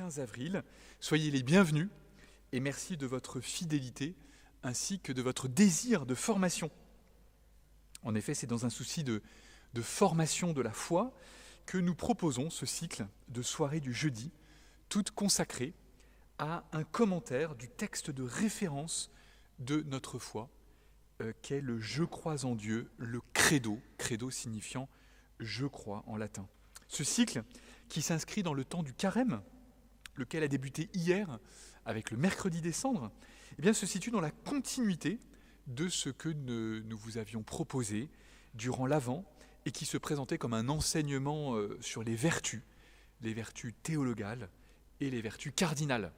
[0.00, 0.62] 15 avril.
[0.98, 1.90] Soyez les bienvenus
[2.52, 4.16] et merci de votre fidélité
[4.62, 6.70] ainsi que de votre désir de formation.
[8.02, 9.20] En effet, c'est dans un souci de,
[9.82, 11.12] formation de la foi
[11.66, 14.32] que nous proposons ce cycle de soirée du jeudi,
[14.88, 15.74] toute consacrée
[16.38, 19.10] à un commentaire du texte de référence
[19.58, 20.48] de notre foi,
[21.20, 24.88] euh, qu'est le Je crois en Dieu, le credo, credo signifiant
[25.40, 26.48] je crois en latin.
[26.88, 27.44] Ce cycle,
[27.90, 29.42] qui s'inscrit dans le temps du carême,
[30.20, 31.38] lequel a débuté hier
[31.84, 33.10] avec le mercredi des cendres,
[33.58, 35.18] eh se situe dans la continuité
[35.66, 38.08] de ce que nous vous avions proposé
[38.54, 39.24] durant l'Avent
[39.66, 42.62] et qui se présentait comme un enseignement euh, sur les vertus,
[43.20, 44.48] les vertus théologales
[45.00, 46.12] et les vertus cardinales.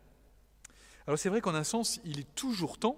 [1.07, 2.97] Alors c'est vrai qu'en un sens, il est toujours temps,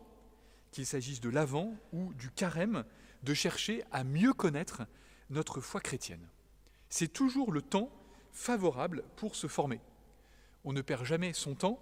[0.70, 2.84] qu'il s'agisse de l'Avent ou du carême,
[3.22, 4.82] de chercher à mieux connaître
[5.30, 6.28] notre foi chrétienne.
[6.90, 7.90] C'est toujours le temps
[8.32, 9.80] favorable pour se former.
[10.64, 11.80] On ne perd jamais son temps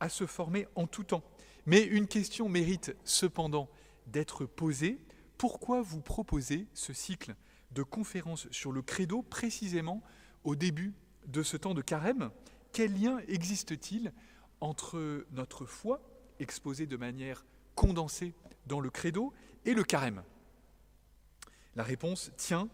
[0.00, 1.22] à se former en tout temps.
[1.66, 3.68] Mais une question mérite cependant
[4.06, 4.98] d'être posée.
[5.38, 7.34] Pourquoi vous proposez ce cycle
[7.70, 10.02] de conférences sur le credo précisément
[10.44, 10.92] au début
[11.26, 12.30] de ce temps de carême?
[12.72, 14.12] Quel lien existe-t-il
[14.60, 16.00] entre notre foi,
[16.38, 18.34] exposée de manière condensée
[18.66, 19.32] dans le credo,
[19.64, 20.22] et le carême?
[21.76, 22.68] La réponse tient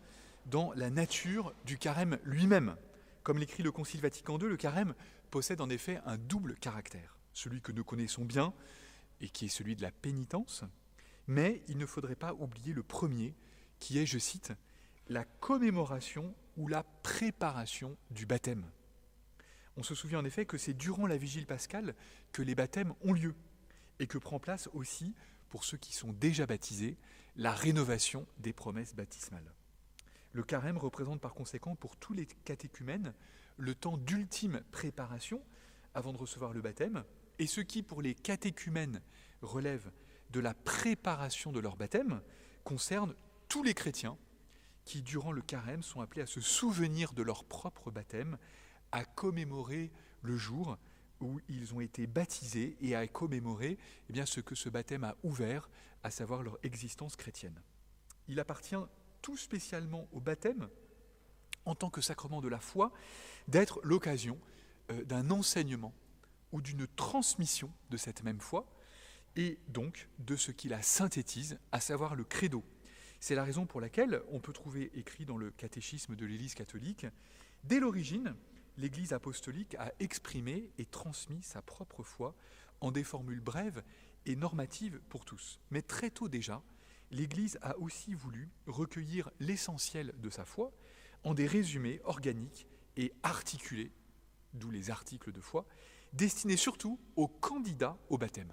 [0.46, 2.76] dans la nature du carême lui-même.
[3.22, 4.94] Comme l'écrit le Concile Vatican II, le carême
[5.28, 8.52] possède en effet un double caractère, celui que nous connaissons bien
[9.20, 10.64] et qui est celui de la pénitence,
[11.26, 13.34] mais il ne faudrait pas oublier le premier,
[13.78, 14.52] qui est, je cite,
[15.08, 18.64] la commémoration ou la préparation du baptême.
[19.76, 21.94] On se souvient en effet que c'est durant la vigile pascale
[22.32, 23.34] que les baptêmes ont lieu
[24.00, 25.14] et que prend place aussi,
[25.50, 26.96] pour ceux qui sont déjà baptisés,
[27.36, 29.52] la rénovation des promesses baptismales.
[30.32, 33.14] Le carême représente par conséquent pour tous les catéchumènes
[33.58, 35.42] le temps d'ultime préparation
[35.94, 37.04] avant de recevoir le baptême,
[37.38, 39.02] et ce qui pour les catéchumènes
[39.42, 39.90] relève
[40.30, 42.20] de la préparation de leur baptême
[42.64, 43.14] concerne
[43.48, 44.16] tous les chrétiens
[44.84, 48.38] qui, durant le carême, sont appelés à se souvenir de leur propre baptême,
[48.92, 49.90] à commémorer
[50.22, 50.78] le jour
[51.20, 53.78] où ils ont été baptisés et à commémorer
[54.08, 55.68] eh bien, ce que ce baptême a ouvert,
[56.02, 57.60] à savoir leur existence chrétienne.
[58.28, 58.76] Il appartient
[59.20, 60.68] tout spécialement au baptême,
[61.68, 62.92] en tant que sacrement de la foi,
[63.46, 64.38] d'être l'occasion
[64.90, 65.92] euh, d'un enseignement
[66.52, 68.66] ou d'une transmission de cette même foi,
[69.36, 72.64] et donc de ce qui la synthétise, à savoir le credo.
[73.20, 77.06] C'est la raison pour laquelle on peut trouver écrit dans le catéchisme de l'Église catholique,
[77.64, 78.34] dès l'origine,
[78.78, 82.34] l'Église apostolique a exprimé et transmis sa propre foi
[82.80, 83.82] en des formules brèves
[84.24, 85.60] et normatives pour tous.
[85.70, 86.62] Mais très tôt déjà,
[87.10, 90.72] l'Église a aussi voulu recueillir l'essentiel de sa foi
[91.24, 93.92] en des résumés organiques et articulés,
[94.54, 95.66] d'où les articles de foi,
[96.12, 98.52] destinés surtout aux candidats au baptême.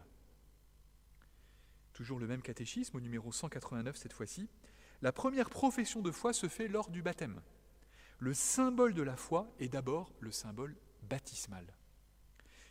[1.94, 4.50] Toujours le même catéchisme, au numéro 189 cette fois-ci,
[5.02, 7.42] la première profession de foi se fait lors du baptême.
[8.20, 11.66] Le symbole de la foi est d'abord le symbole baptismal.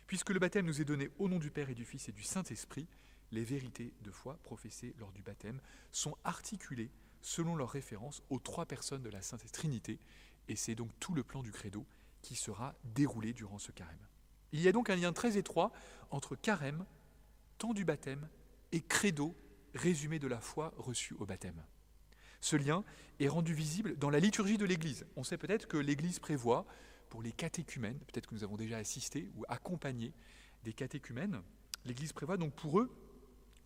[0.07, 2.23] Puisque le baptême nous est donné au nom du Père et du Fils et du
[2.23, 2.87] Saint-Esprit,
[3.31, 5.59] les vérités de foi professées lors du baptême
[5.91, 6.91] sont articulées
[7.25, 9.99] selon leur référence aux trois personnes de la Sainte Trinité,
[10.47, 11.87] et c'est donc tout le plan du credo
[12.21, 14.07] qui sera déroulé durant ce carême.
[14.51, 15.71] Il y a donc un lien très étroit
[16.11, 16.85] entre carême,
[17.57, 18.29] temps du baptême,
[18.71, 19.35] et credo,
[19.73, 21.61] résumé de la foi reçue au baptême.
[22.41, 22.83] Ce lien
[23.19, 25.07] est rendu visible dans la liturgie de l'Église.
[25.15, 26.67] On sait peut-être que l'Église prévoit,
[27.09, 30.13] pour les catéchumènes, peut-être que nous avons déjà assisté ou accompagné
[30.63, 31.41] des catéchumènes,
[31.85, 32.95] l'Église prévoit donc pour eux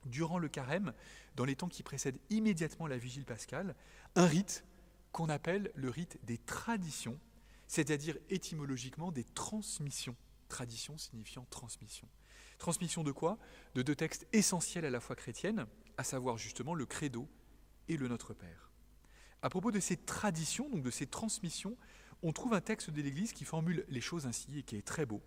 [0.05, 0.93] durant le carême,
[1.35, 3.75] dans les temps qui précèdent immédiatement la vigile pascale,
[4.15, 4.65] un rite
[5.11, 7.19] qu'on appelle le rite des traditions,
[7.67, 10.15] c'est-à-dire étymologiquement des transmissions.
[10.47, 12.07] Tradition signifiant transmission.
[12.57, 13.37] Transmission de quoi?
[13.75, 15.65] De deux textes essentiels à la foi chrétienne,
[15.97, 17.27] à savoir justement le credo
[17.87, 18.71] et le Notre Père.
[19.41, 21.77] À propos de ces traditions, donc de ces transmissions,
[22.21, 25.05] on trouve un texte de l'Église qui formule les choses ainsi et qui est très
[25.05, 25.21] beau.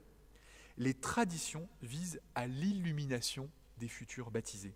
[0.77, 3.49] Les traditions visent à l'illumination
[3.89, 4.75] futurs baptisés.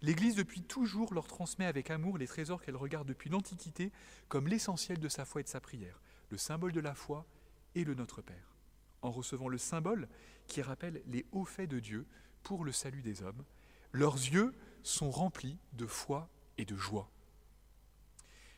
[0.00, 3.90] L'Église depuis toujours leur transmet avec amour les trésors qu'elle regarde depuis l'Antiquité
[4.28, 6.00] comme l'essentiel de sa foi et de sa prière,
[6.30, 7.26] le symbole de la foi
[7.74, 8.56] et le Notre Père.
[9.02, 10.08] En recevant le symbole
[10.46, 12.06] qui rappelle les hauts faits de Dieu
[12.42, 13.44] pour le salut des hommes,
[13.92, 16.28] leurs yeux sont remplis de foi
[16.58, 17.10] et de joie.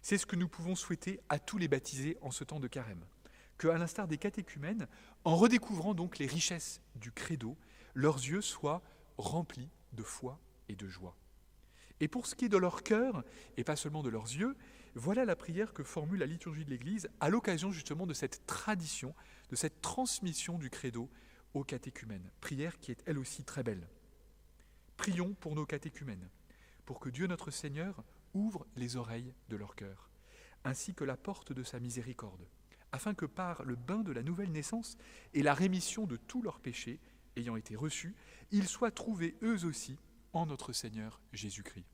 [0.03, 3.05] C'est ce que nous pouvons souhaiter à tous les baptisés en ce temps de carême,
[3.59, 4.89] que, à l'instar des catéchumènes,
[5.25, 7.57] en redécouvrant donc les richesses du credo,
[7.95, 8.83] leurs yeux soient
[9.21, 11.17] remplis de foi et de joie.
[12.01, 13.25] Et pour ce qui est de leur cœur,
[13.57, 14.57] et pas seulement de leurs yeux,
[14.95, 19.15] voilà la prière que formule la liturgie de l'Église à l'occasion justement de cette tradition
[19.51, 21.11] de cette transmission du credo
[21.55, 22.31] aux catéchumènes.
[22.41, 23.89] Prière qui est elle aussi très belle.
[24.97, 26.29] Prions pour nos catéchumènes,
[26.87, 28.03] pour que Dieu notre Seigneur
[28.33, 30.09] ouvre les oreilles de leur cœur,
[30.65, 32.47] ainsi que la porte de sa miséricorde,
[32.93, 34.97] afin que par le bain de la nouvelle naissance
[35.35, 37.01] et la rémission de tous leurs péchés
[37.37, 38.15] ayant été reçus,
[38.51, 39.99] ils soient trouvés eux aussi
[40.33, 41.87] en notre Seigneur Jésus-Christ.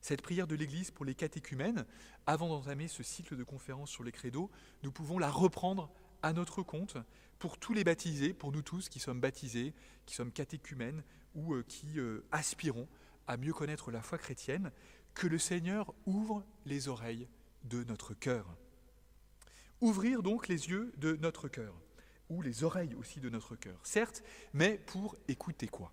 [0.00, 1.86] Cette prière de l'Église pour les catéchumènes,
[2.26, 4.50] avant d'entamer ce cycle de conférences sur les credos,
[4.82, 5.90] nous pouvons la reprendre
[6.22, 6.98] à notre compte
[7.38, 9.74] pour tous les baptisés, pour nous tous qui sommes baptisés,
[10.04, 11.02] qui sommes catéchumènes
[11.34, 12.88] ou euh, qui euh, aspirons
[13.26, 14.72] à mieux connaître la foi chrétienne,
[15.14, 17.28] que le Seigneur ouvre les oreilles
[17.64, 18.56] de notre cœur.
[19.80, 21.74] Ouvrir donc les yeux de notre cœur,
[22.28, 24.22] ou les oreilles aussi de notre cœur, certes,
[24.52, 25.92] mais pour écouter quoi?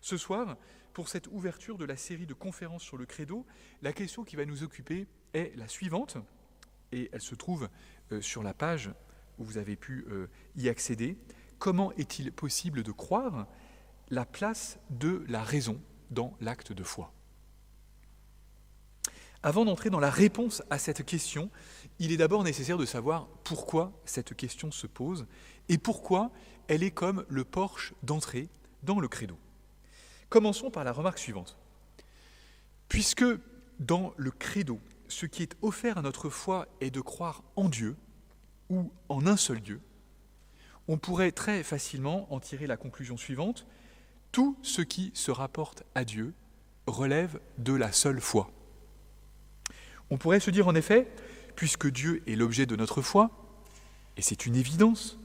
[0.00, 0.56] Ce soir,
[0.92, 3.44] pour cette ouverture de la série de conférences sur le credo,
[3.82, 6.16] la question qui va nous occuper est la suivante,
[6.92, 7.68] et elle se trouve
[8.12, 8.90] euh, sur la page
[9.38, 11.18] où vous avez pu euh, y accéder.
[11.58, 13.46] Comment est-il possible de croire
[14.08, 15.80] la place de la raison
[16.10, 17.12] dans l'acte de foi?
[19.42, 21.50] Avant d'entrer dans la réponse à cette question,
[21.98, 25.26] il est d'abord nécessaire de savoir pourquoi cette question se pose
[25.68, 26.30] et pourquoi
[26.68, 28.48] elle est comme le porche d'entrée
[28.82, 29.38] dans le credo.
[30.28, 31.56] Commençons par la remarque suivante.
[32.88, 33.24] Puisque
[33.78, 37.96] dans le credo, ce qui est offert à notre foi est de croire en Dieu,
[38.68, 39.80] ou en un seul Dieu,
[40.88, 43.66] on pourrait très facilement en tirer la conclusion suivante.
[44.32, 46.34] Tout ce qui se rapporte à Dieu
[46.86, 48.50] relève de la seule foi.
[50.10, 51.08] On pourrait se dire en effet,
[51.56, 53.30] puisque Dieu est l'objet de notre foi,
[54.16, 55.18] et c'est une évidence,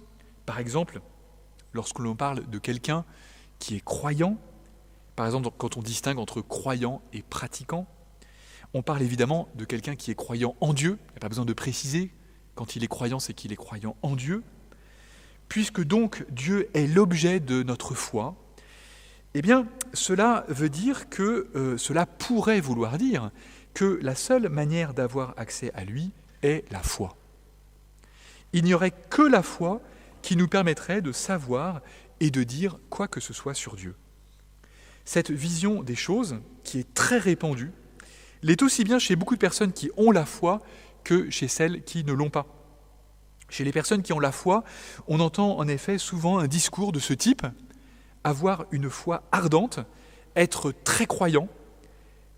[0.45, 1.01] par exemple,
[1.73, 3.05] lorsque l'on parle de quelqu'un
[3.59, 4.37] qui est croyant,
[5.15, 7.87] par exemple quand on distingue entre croyant et pratiquant,
[8.73, 11.45] on parle évidemment de quelqu'un qui est croyant en Dieu, il n'y a pas besoin
[11.45, 12.11] de préciser
[12.55, 14.43] quand il est croyant, c'est qu'il est croyant en Dieu.
[15.47, 18.35] Puisque donc Dieu est l'objet de notre foi,
[19.33, 23.31] eh bien, cela veut dire que, euh, cela pourrait vouloir dire
[23.73, 26.11] que la seule manière d'avoir accès à lui
[26.43, 27.15] est la foi.
[28.53, 29.81] Il n'y aurait que la foi
[30.21, 31.81] qui nous permettrait de savoir
[32.19, 33.95] et de dire quoi que ce soit sur Dieu.
[35.05, 37.71] Cette vision des choses, qui est très répandue,
[38.43, 40.61] l'est aussi bien chez beaucoup de personnes qui ont la foi
[41.03, 42.45] que chez celles qui ne l'ont pas.
[43.49, 44.63] Chez les personnes qui ont la foi,
[45.07, 47.45] on entend en effet souvent un discours de ce type,
[48.23, 49.79] avoir une foi ardente,
[50.35, 51.49] être très croyant,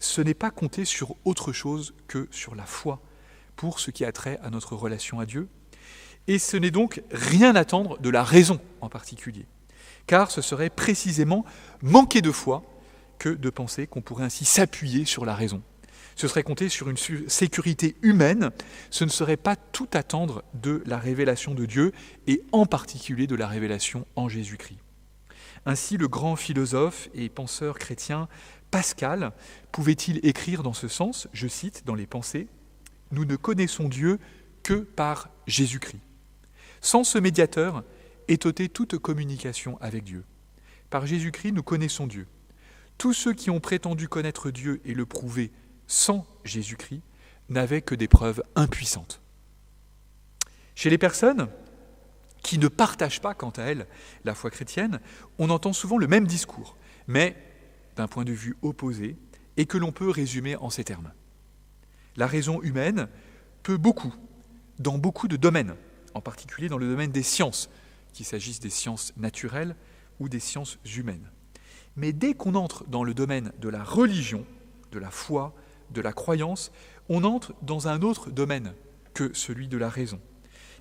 [0.04, 3.02] ce n'est pas compter sur autre chose que sur la foi
[3.56, 5.48] pour ce qui a trait à notre relation à Dieu.
[6.28, 9.46] Et ce n'est donc rien attendre de la raison en particulier,
[10.08, 11.46] car ce serait précisément
[11.82, 12.64] manquer de foi
[13.20, 15.62] que de penser qu'on pourrait ainsi s'appuyer sur la raison
[16.16, 16.98] ce serait compter sur une
[17.28, 18.52] sécurité humaine,
[18.92, 21.92] ce ne serait pas tout attendre de la révélation de Dieu,
[22.28, 24.78] et en particulier de la révélation en Jésus-Christ.
[25.66, 28.28] Ainsi, le grand philosophe et penseur chrétien
[28.74, 29.34] Pascal
[29.72, 32.48] pouvait-il écrire dans ce sens, je cite dans les pensées,
[33.12, 34.18] Nous ne connaissons Dieu
[34.64, 36.02] que par Jésus-Christ.
[36.82, 37.84] Sans ce médiateur
[38.28, 40.24] est ôtée toute communication avec Dieu.
[40.90, 42.26] Par Jésus-Christ, nous connaissons Dieu.
[42.98, 45.52] Tous ceux qui ont prétendu connaître Dieu et le prouver
[45.86, 47.04] sans Jésus-Christ
[47.50, 49.22] n'avait que des preuves impuissantes.
[50.74, 51.48] Chez les personnes
[52.42, 53.86] qui ne partagent pas, quant à elles,
[54.26, 55.00] la foi chrétienne,
[55.38, 56.76] on entend souvent le même discours,
[57.06, 57.53] mais
[57.96, 59.18] d'un point de vue opposé,
[59.58, 61.12] et que l'on peut résumer en ces termes.
[62.16, 63.08] La raison humaine
[63.62, 64.14] peut beaucoup,
[64.80, 65.76] dans beaucoup de domaines,
[66.14, 67.70] en particulier dans le domaine des sciences,
[68.14, 69.76] qu'il s'agisse des sciences naturelles
[70.20, 71.30] ou des sciences humaines.
[71.96, 74.46] Mais dès qu'on entre dans le domaine de la religion,
[74.92, 75.54] de la foi,
[75.92, 76.72] de la croyance,
[77.10, 78.74] on entre dans un autre domaine
[79.14, 80.20] que celui de la raison,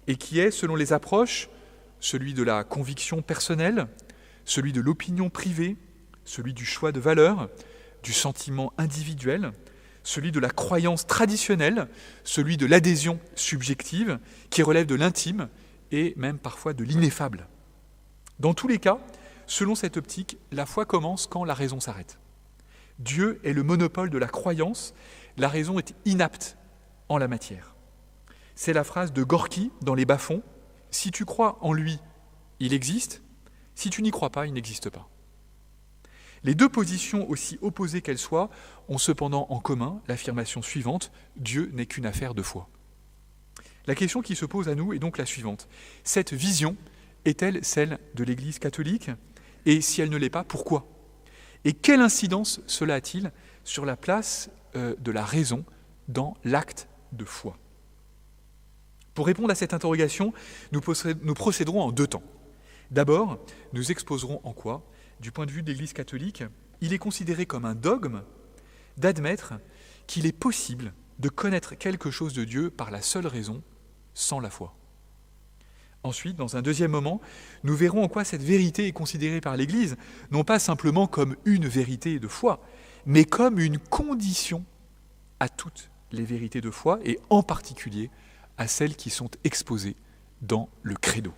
[0.07, 1.49] et qui est, selon les approches,
[2.01, 3.87] celui de la conviction personnelle,
[4.45, 5.77] celui de l'opinion privée,
[6.25, 7.49] celui du choix de valeur,
[8.03, 9.53] du sentiment individuel,
[10.03, 11.89] celui de la croyance traditionnelle,
[12.25, 14.19] celui de l'adhésion subjective,
[14.51, 15.49] qui relève de l'intime
[15.91, 17.47] et même parfois de l'ineffable.
[18.41, 18.99] Dans tous les cas,
[19.47, 22.19] selon cette optique, la foi commence quand la raison s'arrête.
[22.99, 24.95] Dieu est le monopole de la croyance,
[25.37, 26.57] la raison est inapte
[27.09, 27.75] en la matière.
[28.55, 30.43] C'est la phrase de Gorky dans Les bas-fonds
[30.91, 31.99] Si tu crois en lui,
[32.61, 33.23] il existe,
[33.75, 35.09] si tu n'y crois pas, il n'existe pas.
[36.45, 38.51] Les deux positions, aussi opposées qu'elles soient,
[38.89, 42.69] ont cependant en commun l'affirmation suivante Dieu n'est qu'une affaire de foi.
[43.87, 45.69] La question qui se pose à nous est donc la suivante.
[46.05, 46.77] Cette vision
[47.25, 49.11] est-elle celle de l'Église catholique?
[49.67, 50.87] Et si elle ne l'est pas, pourquoi?
[51.65, 53.31] Et quelle incidence cela a-t-il
[53.65, 55.65] sur la place euh, de la raison
[56.09, 57.57] dans l'acte de foi?
[59.15, 60.33] Pour répondre à cette interrogation,
[60.73, 62.23] nous procéderons en deux temps.
[62.93, 63.39] D'abord,
[63.73, 64.87] nous exposerons en quoi,
[65.19, 66.45] du point de vue de l'Église catholique,
[66.83, 68.23] il est considéré comme un dogme
[68.99, 69.55] d'admettre
[70.07, 73.63] qu'il est possible de connaître quelque chose de Dieu par la seule raison,
[74.13, 74.77] sans la foi.
[76.03, 77.23] Ensuite, dans un deuxième moment,
[77.65, 79.97] nous verrons en quoi cette vérité est considérée par l'Église,
[80.31, 82.63] non pas simplement comme une vérité de foi,
[83.07, 84.67] mais comme une condition
[85.41, 88.11] à toutes les vérités de foi, et en particulier
[88.59, 89.97] à celles qui sont exposées
[90.43, 91.33] dans le credo.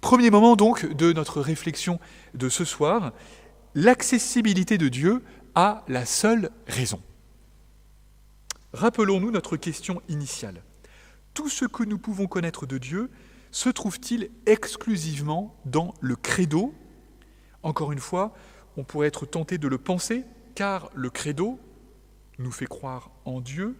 [0.00, 1.98] Premier moment donc de notre réflexion
[2.34, 3.12] de ce soir,
[3.74, 5.22] l'accessibilité de Dieu
[5.54, 7.02] à la seule raison.
[8.72, 10.62] Rappelons-nous notre question initiale.
[11.34, 13.10] Tout ce que nous pouvons connaître de Dieu
[13.50, 16.74] se trouve-t-il exclusivement dans le credo?
[17.62, 18.34] Encore une fois,
[18.76, 20.24] on pourrait être tenté de le penser,
[20.54, 21.58] car le credo
[22.38, 23.76] nous fait croire en Dieu,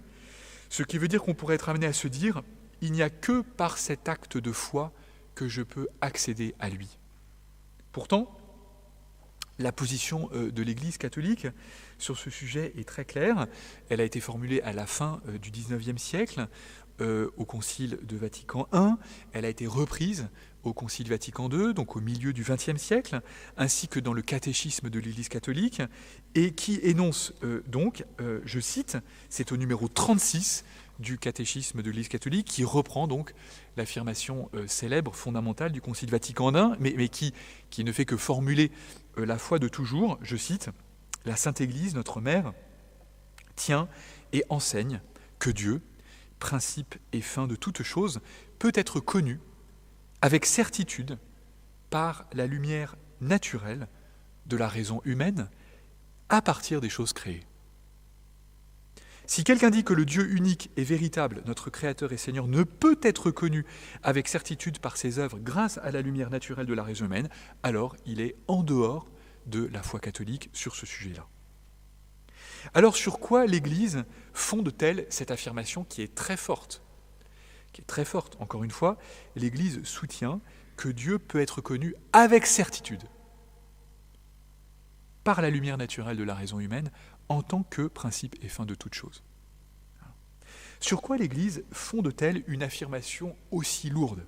[0.68, 2.42] ce qui veut dire qu'on pourrait être amené à se dire,
[2.80, 4.92] il n'y a que par cet acte de foi
[5.38, 6.98] que je peux accéder à lui.
[7.92, 8.36] Pourtant,
[9.60, 11.46] la position euh, de l'Église catholique
[11.96, 13.46] sur ce sujet est très claire.
[13.88, 16.48] Elle a été formulée à la fin euh, du XIXe siècle
[17.00, 18.94] euh, au Concile de Vatican I.
[19.32, 20.26] Elle a été reprise
[20.64, 23.20] au Concile Vatican II, donc au milieu du XXe siècle,
[23.56, 25.82] ainsi que dans le catéchisme de l'Église catholique,
[26.34, 27.32] et qui énonce
[27.68, 28.04] donc,
[28.44, 28.98] je cite,
[29.30, 30.64] c'est au numéro 36
[30.98, 33.34] du catéchisme de l'Église catholique, qui reprend donc
[33.76, 37.32] l'affirmation célèbre, fondamentale du Concile Vatican I, mais, qui,
[37.84, 38.72] ne fait que formuler
[39.18, 40.70] euh, la foi de toujours, je cite,
[41.24, 42.52] La Sainte Église, notre mère,
[43.56, 43.88] tient
[44.32, 45.00] et enseigne
[45.38, 45.82] que Dieu,
[46.38, 48.20] principe et fin de toute chose,
[48.58, 49.40] peut être connu
[50.20, 51.18] avec certitude
[51.90, 53.88] par la lumière naturelle
[54.46, 55.48] de la raison humaine
[56.28, 57.44] à partir des choses créées.
[59.28, 62.98] Si quelqu'un dit que le Dieu unique et véritable, notre Créateur et Seigneur, ne peut
[63.02, 63.66] être connu
[64.02, 67.28] avec certitude par ses œuvres grâce à la lumière naturelle de la raison humaine,
[67.62, 69.06] alors il est en dehors
[69.44, 71.26] de la foi catholique sur ce sujet-là.
[72.72, 76.82] Alors sur quoi l'Église fonde-t-elle cette affirmation qui est très forte?
[77.74, 78.96] Qui est très forte, encore une fois,
[79.36, 80.40] l'Église soutient
[80.78, 83.02] que Dieu peut être connu avec certitude
[85.22, 86.90] par la lumière naturelle de la raison humaine
[87.28, 89.22] en tant que principe et fin de toute chose.
[90.80, 94.24] Sur quoi l'Église fonde-t-elle une affirmation aussi lourde?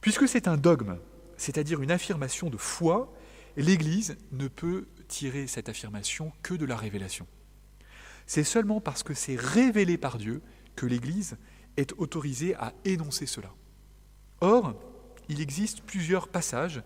[0.00, 0.98] Puisque c'est un dogme,
[1.36, 3.12] c'est-à-dire une affirmation de foi,
[3.56, 7.26] l'Église ne peut tirer cette affirmation que de la révélation.
[8.26, 10.40] C'est seulement parce que c'est révélé par Dieu
[10.76, 11.36] que l'Église
[11.76, 13.52] est autorisée à énoncer cela.
[14.40, 14.74] Or,
[15.28, 16.82] il existe plusieurs passages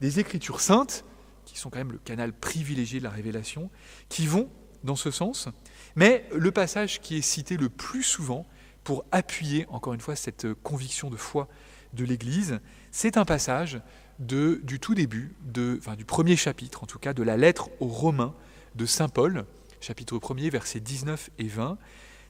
[0.00, 1.04] des Écritures saintes
[1.44, 3.70] qui sont quand même le canal privilégié de la révélation,
[4.08, 4.50] qui vont
[4.84, 5.48] dans ce sens.
[5.96, 8.46] Mais le passage qui est cité le plus souvent
[8.84, 11.48] pour appuyer, encore une fois, cette conviction de foi
[11.92, 13.80] de l'Église, c'est un passage
[14.18, 18.34] du tout début, du premier chapitre en tout cas, de la lettre aux Romains
[18.74, 19.44] de Saint Paul,
[19.80, 21.78] chapitre 1er, versets 19 et 20.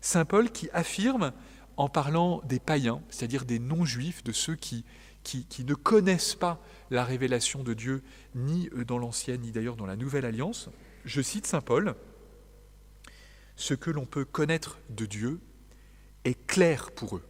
[0.01, 1.33] Saint Paul qui affirme,
[1.77, 4.85] en parlant des païens, c'est-à-dire des non-juifs, de ceux qui,
[5.23, 6.61] qui, ne connaissent pas
[6.91, 8.03] la révélation de Dieu,
[8.35, 10.69] ni euh, dans l'Ancienne, ni d'ailleurs dans la Nouvelle Alliance.
[11.05, 11.95] Je cite Saint Paul,
[13.57, 15.41] Ce que l'on peut connaître de Dieu
[16.25, 17.25] est clair pour eux.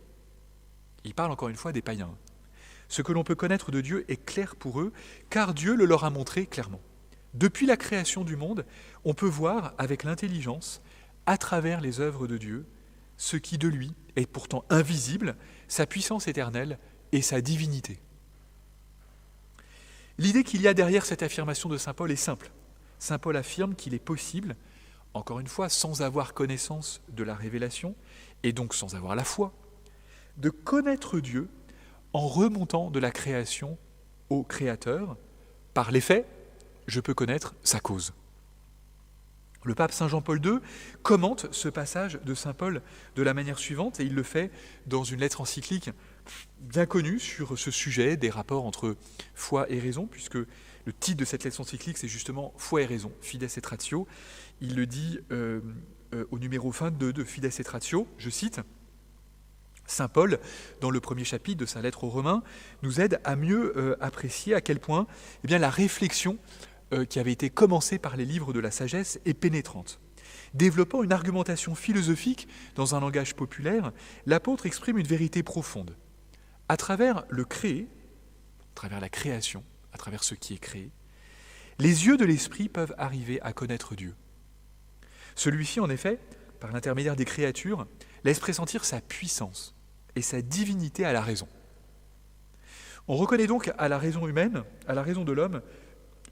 [1.04, 2.14] Il parle encore une fois des païens.
[2.88, 4.92] Ce que l'on peut connaître de Dieu est clair pour eux,
[5.30, 6.80] car Dieu le leur a montré clairement.
[7.34, 8.66] Depuis la création du monde,
[9.04, 10.82] on peut voir avec l'intelligence,
[11.24, 12.66] à travers les œuvres de Dieu,
[13.16, 15.36] ce qui de lui est pourtant invisible,
[15.68, 16.78] sa puissance éternelle
[17.12, 17.98] et sa divinité.
[20.18, 22.50] L'idée qu'il y a derrière cette affirmation de Saint Paul est simple.
[22.98, 24.56] Saint Paul affirme qu'il est possible,
[25.14, 27.94] encore une fois, sans avoir connaissance de la révélation,
[28.42, 29.52] et donc sans avoir la foi,
[30.36, 31.48] de connaître Dieu
[32.12, 33.78] en remontant de la création
[34.30, 35.16] au Créateur.
[35.74, 36.26] Par les faits,
[36.86, 38.12] je peux connaître sa cause.
[39.64, 40.58] Le pape Saint Jean-Paul II
[41.02, 42.82] commente ce passage de Saint Paul
[43.14, 44.50] de la manière suivante, et il le fait
[44.86, 45.90] dans une lettre encyclique
[46.60, 48.96] bien connu sur ce sujet des rapports entre
[49.34, 50.38] foi et raison, puisque
[50.84, 54.06] le titre de cette lettre encyclique, c'est justement Foi et raison, Fides et Ratio.
[54.60, 55.60] Il le dit euh,
[56.14, 58.60] euh, au numéro 22 de Fides et Ratio, je cite,
[59.86, 60.38] Saint Paul,
[60.80, 62.42] dans le premier chapitre de sa lettre aux Romains,
[62.82, 65.06] nous aide à mieux euh, apprécier à quel point
[65.44, 66.38] eh bien, la réflexion
[67.08, 69.98] qui avait été commencée par les livres de la sagesse est pénétrante.
[70.52, 73.92] Développant une argumentation philosophique dans un langage populaire,
[74.26, 75.96] l'apôtre exprime une vérité profonde
[76.72, 77.86] à travers le créé,
[78.62, 79.62] à travers la création,
[79.92, 80.90] à travers ce qui est créé,
[81.78, 84.14] les yeux de l'esprit peuvent arriver à connaître Dieu.
[85.34, 86.18] Celui-ci, en effet,
[86.60, 87.86] par l'intermédiaire des créatures,
[88.24, 89.74] laisse pressentir sa puissance,
[90.16, 91.46] et sa divinité à la raison.
[93.06, 95.60] On reconnaît donc à la raison humaine, à la raison de l'homme,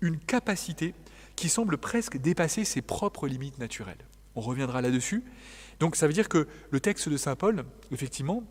[0.00, 0.94] une capacité
[1.36, 4.06] qui semble presque dépasser ses propres limites naturelles.
[4.34, 5.22] On reviendra là-dessus.
[5.80, 8.42] Donc ça veut dire que le texte de Saint Paul, effectivement,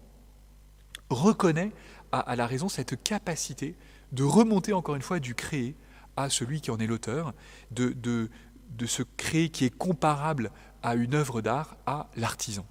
[1.09, 1.71] reconnaît
[2.11, 3.75] à, la raison cette capacité
[4.11, 5.75] de remonter encore une fois du créé
[6.17, 7.33] à celui qui en est l'auteur,
[7.71, 10.51] de, de, ce créé qui est comparable
[10.81, 12.65] à une œuvre d'art, à l'artisan.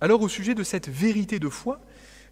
[0.00, 1.80] Alors au sujet de cette vérité de foi,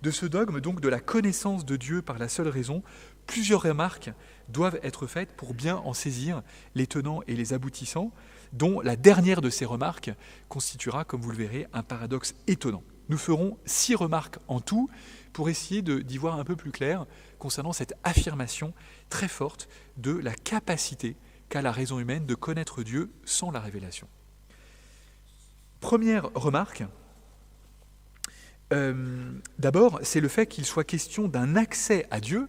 [0.02, 2.82] de ce dogme donc de la connaissance de Dieu par la seule raison,
[3.26, 4.10] plusieurs remarques
[4.48, 6.42] doivent être faites pour bien en saisir
[6.74, 8.12] les tenants et les aboutissants,
[8.52, 10.12] dont la dernière de ces remarques
[10.48, 12.82] constituera, comme vous le verrez, un paradoxe étonnant.
[13.08, 14.88] Nous ferons six remarques en tout
[15.32, 17.06] pour essayer d'y voir un peu plus clair
[17.38, 18.72] concernant cette affirmation
[19.10, 21.16] très forte de la capacité
[21.48, 24.08] qu'a la raison humaine de connaître Dieu sans la révélation.
[25.80, 26.84] Première remarque,
[28.72, 32.48] euh, d'abord, c'est le fait qu'il soit question d'un accès à Dieu,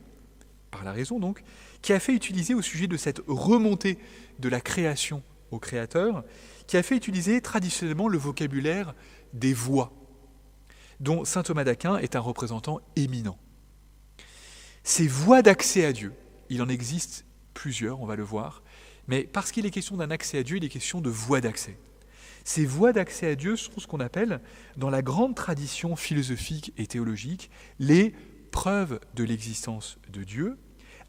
[0.72, 1.44] par la raison donc,
[1.82, 4.00] qui a fait utiliser au sujet de cette remontée
[4.40, 5.22] de la création
[5.52, 6.24] au Créateur,
[6.68, 8.96] qui a fait utiliser traditionnellement le vocabulaire
[9.34, 9.92] des voies,
[11.00, 13.38] dont saint Thomas d'Aquin est un représentant éminent.
[14.84, 16.14] Ces voies d'accès à Dieu,
[16.50, 18.62] il en existe plusieurs, on va le voir,
[19.08, 21.78] mais parce qu'il est question d'un accès à Dieu, il est question de voies d'accès.
[22.44, 24.40] Ces voies d'accès à Dieu sont ce qu'on appelle,
[24.78, 27.50] dans la grande tradition philosophique et théologique,
[27.80, 28.14] les
[28.52, 30.58] preuves de l'existence de Dieu,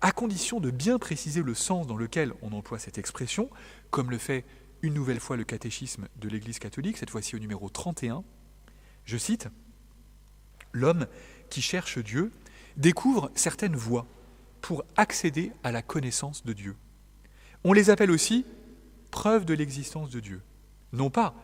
[0.00, 3.50] à condition de bien préciser le sens dans lequel on emploie cette expression,
[3.90, 4.44] comme le fait
[4.82, 8.24] une nouvelle fois le catéchisme de l'Église catholique, cette fois-ci au numéro 31.
[9.04, 9.48] Je cite,
[10.76, 11.06] L'homme
[11.48, 12.30] qui cherche Dieu
[12.76, 14.06] découvre certaines voies
[14.60, 16.76] pour accéder à la connaissance de Dieu.
[17.64, 18.44] On les appelle aussi
[19.10, 20.42] preuves de l'existence de Dieu,
[20.92, 21.34] non pas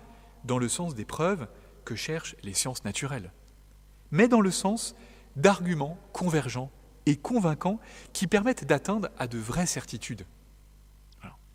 [0.45, 1.49] dans le sens des preuves
[1.87, 3.33] que cherchent les sciences naturelles,
[4.11, 4.95] mais dans le sens
[5.37, 6.71] d'arguments convergents
[7.07, 7.81] et convaincants
[8.13, 10.27] qui permettent d'atteindre à de vraies certitudes.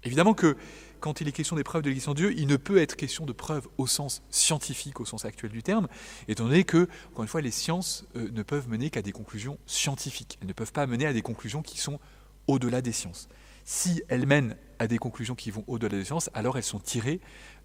[0.01, 0.58] évidemment que
[0.99, 3.25] quand il est question des preuves de l'existence de Dieu, il ne peut être question
[3.25, 5.88] de preuves au sens scientifique, au sens actuel du terme,
[6.27, 9.57] étant donné que, encore une fois, les sciences euh, ne peuvent mener qu'à des conclusions
[9.65, 10.38] scientifiques.
[10.41, 11.99] Elles ne peuvent pas mener à des conclusions qui sont
[12.47, 13.27] au-delà des sciences.
[13.65, 17.19] Si elles mènent à des conclusions qui vont au-delà des sciences, alors elles sont tirées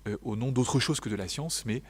[0.09, 1.83] euh, au nom d'autre chose que de la science, mais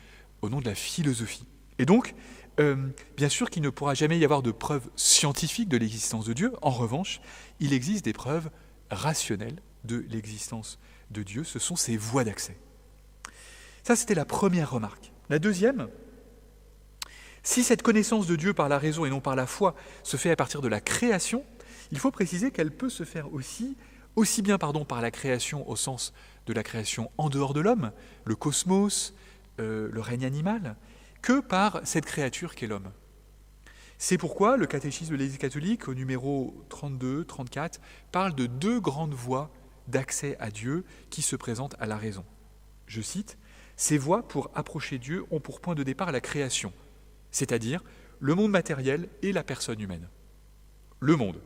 [0.42, 1.46] au nom de la philosophie.
[1.78, 2.14] Et donc,
[2.60, 2.76] euh,
[3.16, 6.52] bien sûr qu'il ne pourra jamais y avoir de preuves scientifiques de l'existence de Dieu.
[6.60, 7.20] En revanche,
[7.60, 8.50] il existe des preuves
[8.90, 10.78] rationnelles de l'existence
[11.12, 11.44] de Dieu.
[11.44, 12.56] Ce sont ses voies d'accès.
[13.82, 15.12] Ça, c'était la première remarque.
[15.28, 15.88] La deuxième,
[17.42, 20.30] si cette connaissance de Dieu par la raison et non par la foi se fait
[20.30, 21.44] à partir de la création,
[21.90, 23.76] il faut préciser qu'elle peut se faire aussi,
[24.14, 26.12] aussi bien pardon, par la création au sens
[26.46, 27.92] de la création en dehors de l'homme,
[28.24, 29.14] le cosmos,
[29.60, 30.76] euh, le règne animal,
[31.20, 32.90] que par cette créature qu'est l'homme.
[33.98, 37.74] C'est pourquoi le catéchisme de l'Église catholique, au numéro 32-34,
[38.10, 39.50] parle de deux grandes voies
[39.88, 42.24] d'accès à Dieu qui se présentent à la raison.
[42.86, 43.38] Je cite,
[43.76, 46.72] Ces voies pour approcher Dieu ont pour point de départ la création,
[47.30, 47.82] c'est-à-dire
[48.20, 50.08] le monde matériel et la personne humaine.
[51.00, 51.40] Le monde,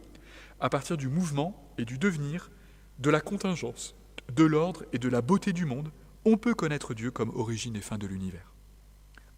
[0.60, 2.50] à partir du mouvement et du devenir,
[2.98, 3.94] de la contingence,
[4.34, 5.90] de l'ordre et de la beauté du monde,
[6.24, 8.52] on peut connaître Dieu comme origine et fin de l'univers.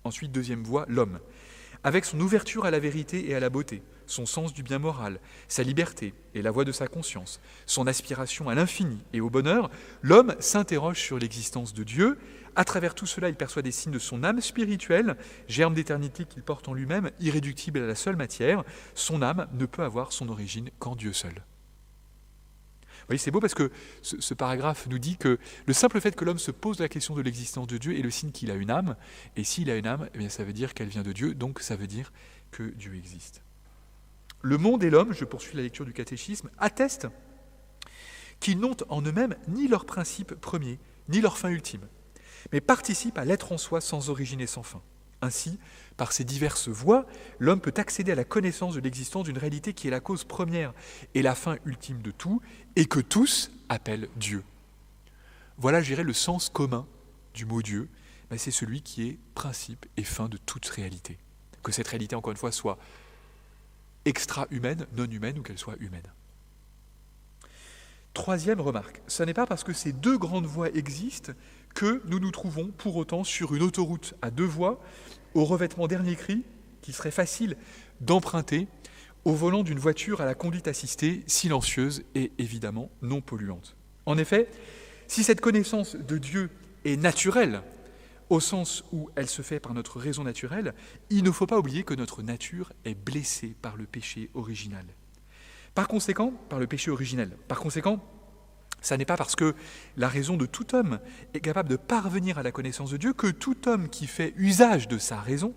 [0.05, 1.21] Ensuite, deuxième voie, l'homme.
[1.85, 5.21] Avec son ouverture à la vérité et à la beauté, son sens du bien moral,
[5.47, 9.71] sa liberté et la voix de sa conscience, son aspiration à l'infini et au bonheur,
[10.03, 12.19] l'homme s'interroge sur l'existence de Dieu.
[12.57, 16.43] À travers tout cela, il perçoit des signes de son âme spirituelle, germe d'éternité qu'il
[16.43, 18.64] porte en lui-même, irréductible à la seule matière.
[18.95, 21.35] Son âme ne peut avoir son origine qu'en Dieu seul
[23.09, 23.71] voyez, c'est beau parce que
[24.03, 27.23] ce, paragraphe nous dit que le simple fait que l'homme se pose la question de
[27.23, 28.97] l'existence de Dieu est le signe qu'il a une âme,
[29.37, 31.61] et s'il a une âme, eh bien, ça veut dire qu'elle vient de Dieu, donc
[31.61, 32.12] ça veut dire
[32.51, 33.42] que Dieu existe.
[34.42, 37.09] Le monde et l'homme, je poursuis la lecture du catéchisme, attestent
[38.40, 41.88] qu'ils n'ont en eux-mêmes ni leur principe premier, ni leur fin ultime,
[42.53, 44.83] mais participent à l'être en soi sans origine et sans fin.
[45.21, 45.59] Ainsi,
[45.97, 47.05] par ces diverses voies,
[47.40, 50.73] l'homme peut accéder à la connaissance de l'existence d'une réalité qui est la cause première
[51.14, 52.40] et la fin ultime de tout,
[52.79, 54.45] et que tous appellent Dieu.
[55.59, 56.87] Voilà, je le sens commun
[57.35, 57.88] du mot Dieu,
[58.37, 61.19] c'est celui qui est principe et fin de toute réalité.
[61.64, 62.79] Que cette réalité, encore une fois, soit
[64.05, 66.07] extra-humaine, non humaine, ou qu'elle soit humaine.
[68.14, 71.33] Troisième remarque, ce n'est pas parce que ces deux grandes voies existent
[71.75, 74.81] que nous nous trouvons pour autant sur une autoroute à deux voies,
[75.35, 76.45] au revêtement dernier cri,
[76.83, 77.57] qu'il serait facile
[78.01, 78.69] d'emprunter
[79.29, 83.77] au volant d'une voiture à la conduite assistée, silencieuse et évidemment non polluante.
[84.07, 84.49] En effet,
[85.07, 86.49] si cette connaissance de Dieu
[86.87, 87.61] est naturelle,
[88.31, 90.73] au sens où elle se fait par notre raison naturelle,
[91.11, 94.87] il ne faut pas oublier que notre nature est blessée par le péché original.
[95.75, 97.37] Par conséquent, par le péché originel.
[97.49, 98.03] Par conséquent,
[98.81, 99.55] ça n'est pas parce que
[99.99, 101.01] la raison de tout homme
[101.35, 104.88] est capable de parvenir à la connaissance de Dieu que tout homme qui fait usage
[104.88, 105.53] de sa raison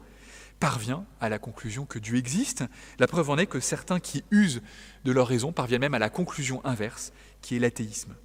[0.62, 2.64] parvient à la conclusion que Dieu existe.
[3.00, 4.62] La preuve en est que certains qui usent
[5.04, 8.16] de leur raison parviennent même à la conclusion inverse, qui est l'athéisme.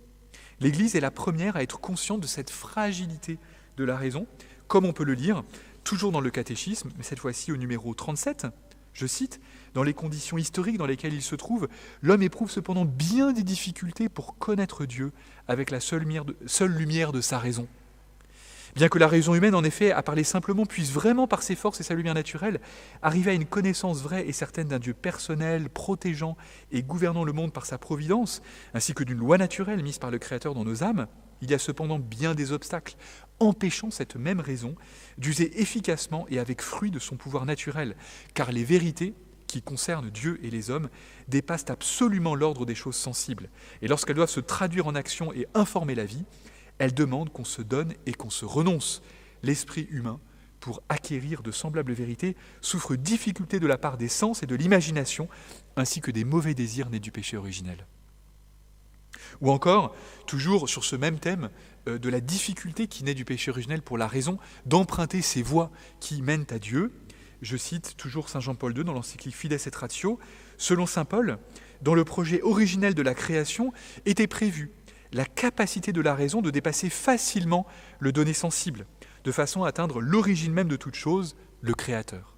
[0.61, 3.39] L'Église est la première à être consciente de cette fragilité
[3.79, 4.27] de la raison,
[4.69, 5.45] comme on peut le lire
[5.83, 8.47] toujours dans le catéchisme, mais cette fois-ci au numéro 37.
[8.93, 9.41] Je cite,
[9.73, 11.69] Dans les conditions historiques dans lesquelles il se trouve,
[12.03, 15.13] l'homme éprouve cependant bien des difficultés pour connaître Dieu
[15.49, 17.67] avec la seule lumière de, seule lumière de sa raison.
[18.77, 21.81] Bien que la raison humaine, en effet, à parler simplement, puisse vraiment, par ses forces
[21.81, 22.61] et sa lumière naturelle,
[23.01, 26.37] arriver à une connaissance vraie et certaine d'un Dieu personnel, protégeant
[26.73, 28.43] et gouvernant le monde par sa providence,
[28.75, 31.07] ainsi que d'une loi naturelle mise par le Créateur dans nos âmes,
[31.41, 32.97] il y a cependant bien des obstacles
[33.41, 34.75] empêchant cette même raison
[35.17, 37.97] d'user efficacement et avec fruit de son pouvoir naturel,
[38.35, 39.15] car les vérités
[39.47, 40.91] qui concernent Dieu et les hommes
[41.29, 43.49] dépassent absolument l'ordre des choses sensibles,
[43.81, 46.27] et lorsqu'elles doivent se traduire en action et informer la vie,
[46.79, 49.03] elle demande qu'on se donne et qu'on se renonce.
[49.43, 50.21] L'esprit humain,
[50.61, 55.29] pour acquérir de semblables vérités, souffre difficulté de la part des sens et de l'imagination,
[55.77, 57.87] ainsi que des mauvais désirs nés du péché originel.
[59.41, 59.95] Ou encore,
[60.27, 61.51] toujours sur ce même thème,
[61.89, 65.71] euh, de la difficulté qui naît du péché originel pour la raison d'emprunter ces voies
[66.01, 66.93] qui mènent à Dieu.
[67.43, 70.19] Je cite toujours Saint Jean-Paul II dans l'encyclique Fides et Ratio.
[70.59, 71.39] Selon Saint Paul,
[71.83, 73.73] dans le projet originel de la création
[74.07, 74.73] était prévu
[75.17, 77.67] la capacité de la raison de dépasser facilement
[77.99, 78.87] le donné sensible,
[79.25, 82.37] de façon à atteindre l'origine même de toute chose, le Créateur.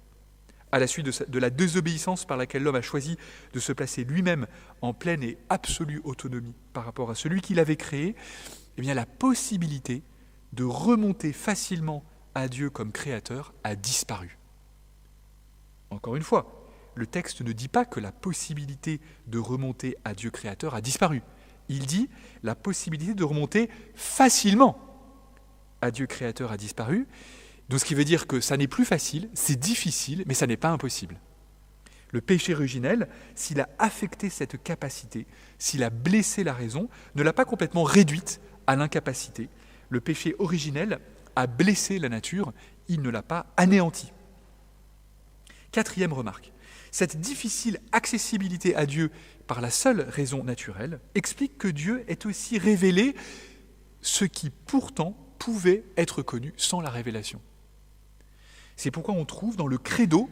[0.71, 3.17] À la suite de, la désobéissance par laquelle l'homme a choisi
[3.53, 4.47] de se placer lui-même
[4.81, 8.15] en pleine et absolue autonomie par rapport à celui qu'il avait créé,
[8.77, 10.01] eh bien la possibilité
[10.53, 14.37] de remonter facilement à Dieu comme Créateur a disparu.
[15.89, 20.31] Encore une fois, le texte ne dit pas que la possibilité de remonter à Dieu
[20.31, 21.23] Créateur a disparu
[21.69, 22.09] il dit
[22.43, 24.77] la possibilité de remonter facilement
[25.81, 27.07] à Dieu créateur a disparu.
[27.69, 30.57] Donc ce qui veut dire que ça n'est plus facile, c'est difficile, mais ça n'est
[30.57, 31.15] pas impossible.
[32.11, 35.27] Le péché originel, s'il a affecté cette capacité,
[35.59, 39.49] s'il a blessé la raison, ne l'a pas complètement réduite à l'incapacité.
[39.89, 40.99] Le péché originel
[41.35, 42.51] a blessé la nature,
[42.87, 44.11] il ne l'a pas anéanti.
[45.71, 46.51] Quatrième remarque,
[46.91, 49.11] cette difficile accessibilité à Dieu
[49.49, 53.15] par la seule raison naturelle explique que Dieu est aussi révélé
[53.99, 57.41] ce qui pourtant pouvait être connu sans la révélation.
[58.75, 60.29] C'est pourquoi on trouve dans le credo,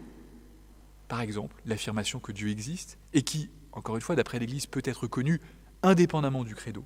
[1.08, 5.08] par exemple, l'affirmation que Dieu existe, et qui, encore une fois, d'après l'Église, peut être
[5.08, 5.42] connue
[5.82, 6.86] indépendamment du credo.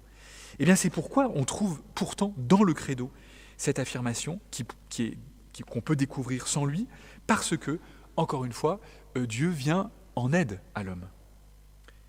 [0.57, 3.11] Eh bien, c'est pourquoi on trouve pourtant dans le credo
[3.57, 4.65] cette affirmation qui,
[5.69, 6.87] qu'on peut découvrir sans lui,
[7.27, 7.77] parce que,
[8.15, 8.79] encore une fois,
[9.17, 11.09] euh, Dieu vient en aide à l'homme.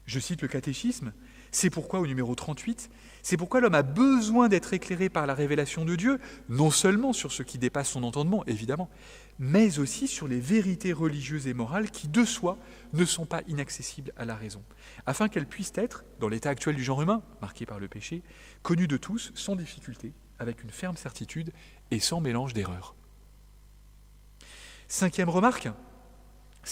[0.04, 1.12] Je cite le catéchisme,
[1.52, 2.90] c'est pourquoi au numéro 38,
[3.22, 7.30] c'est pourquoi l'homme a besoin d'être éclairé par la révélation de Dieu, non seulement sur
[7.30, 8.90] ce qui dépasse son entendement, évidemment,
[9.38, 12.58] mais aussi sur les vérités religieuses et morales qui, de soi,
[12.94, 14.62] ne sont pas inaccessibles à la raison,
[15.06, 18.22] afin qu'elles puissent être, dans l'état actuel du genre humain, marqué par le péché,
[18.62, 21.52] connues de tous sans difficulté, avec une ferme certitude
[21.90, 22.96] et sans mélange d'erreurs.
[24.88, 25.68] Cinquième remarque,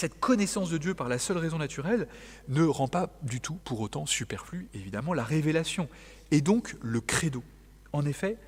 [0.01, 2.09] cette connaissance de Dieu par la seule raison naturelle
[2.49, 5.91] ne rend pas du tout pour autant superflu, évidemment, la révélation
[6.31, 7.45] et donc le credo.
[7.93, 8.39] En effet,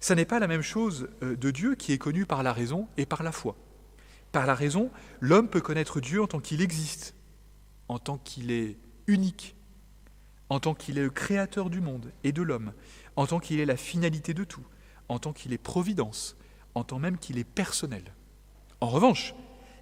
[0.00, 2.88] ça n'est pas la même chose euh, de Dieu qui est connu par la raison
[2.96, 3.56] et par la foi.
[4.32, 7.14] Par la raison, l'homme peut connaître Dieu en tant qu'il existe,
[7.88, 9.54] en tant qu'il est unique,
[10.48, 12.72] en tant qu'il est le créateur du monde et de l'homme,
[13.16, 14.64] en tant qu'il est la finalité de tout,
[15.10, 16.38] en tant qu'il est providence,
[16.74, 18.14] en tant même qu'il est personnel.
[18.80, 19.34] En revanche,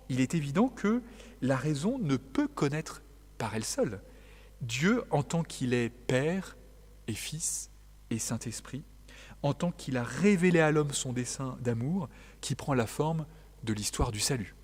[0.09, 1.03] il est évident que
[1.43, 3.03] la raison ne peut connaître
[3.39, 4.01] par elle seule
[4.61, 6.57] Dieu en tant qu'il est Père
[7.07, 7.71] et Fils
[8.11, 8.83] et Saint-Esprit,
[9.43, 12.09] en tant qu'il a révélé à l'homme son dessein d'amour
[12.41, 13.27] qui prend la forme
[13.63, 14.55] de l'histoire du salut.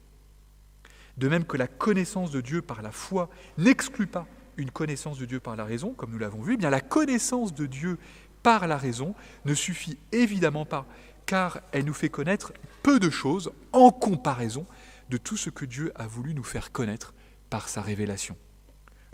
[1.16, 4.26] De même que la connaissance de Dieu par la foi n'exclut pas
[4.56, 7.54] une connaissance de Dieu par la raison, comme nous l'avons vu, eh bien la connaissance
[7.54, 7.98] de Dieu
[8.42, 10.86] par la raison ne suffit évidemment pas,
[11.26, 14.66] car elle nous fait connaître peu de choses en comparaison
[15.10, 17.12] de tout ce que Dieu a voulu nous faire connaître
[17.50, 18.36] par sa révélation.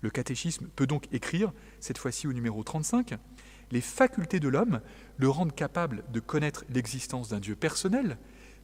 [0.02, 3.14] Le catéchisme peut donc écrire, cette fois-ci au numéro 35,
[3.72, 4.80] les facultés de l'homme
[5.16, 8.18] le rendent capable de connaître l'existence d'un Dieu personnel,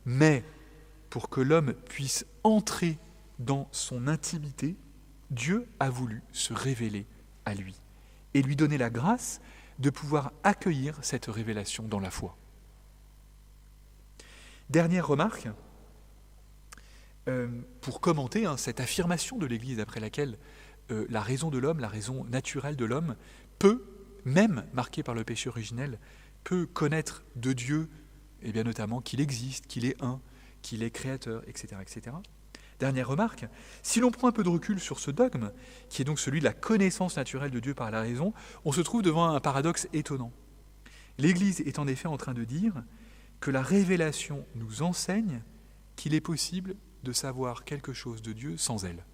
[0.04, 0.44] mais
[1.10, 2.98] pour que l'homme puisse entrer
[3.38, 4.76] dans son intimité,
[5.30, 7.06] Dieu a voulu se révéler
[7.46, 7.74] à lui
[8.34, 9.40] et lui donner la grâce
[9.78, 12.36] de pouvoir accueillir cette révélation dans la foi.
[14.70, 15.48] Dernière remarque,
[17.28, 17.48] euh,
[17.80, 20.38] pour commenter hein, cette affirmation de l'Église après laquelle
[20.90, 23.16] euh, la raison de l'homme, la raison naturelle de l'homme,
[23.58, 23.84] peut,
[24.24, 25.98] même marquée par le péché originel,
[26.44, 27.88] peut connaître de Dieu,
[28.42, 30.20] et bien notamment qu'il existe, qu'il est un,
[30.62, 32.16] qu'il est créateur, etc., etc.
[32.80, 33.46] Dernière remarque,
[33.84, 35.52] si l'on prend un peu de recul sur ce dogme,
[35.88, 38.32] qui est donc celui de la connaissance naturelle de Dieu par la raison,
[38.64, 40.32] on se trouve devant un paradoxe étonnant.
[41.18, 42.82] L'Église est en effet en train de dire
[43.38, 45.42] que la révélation nous enseigne
[45.94, 49.04] qu'il est possible de savoir quelque chose de Dieu sans elle.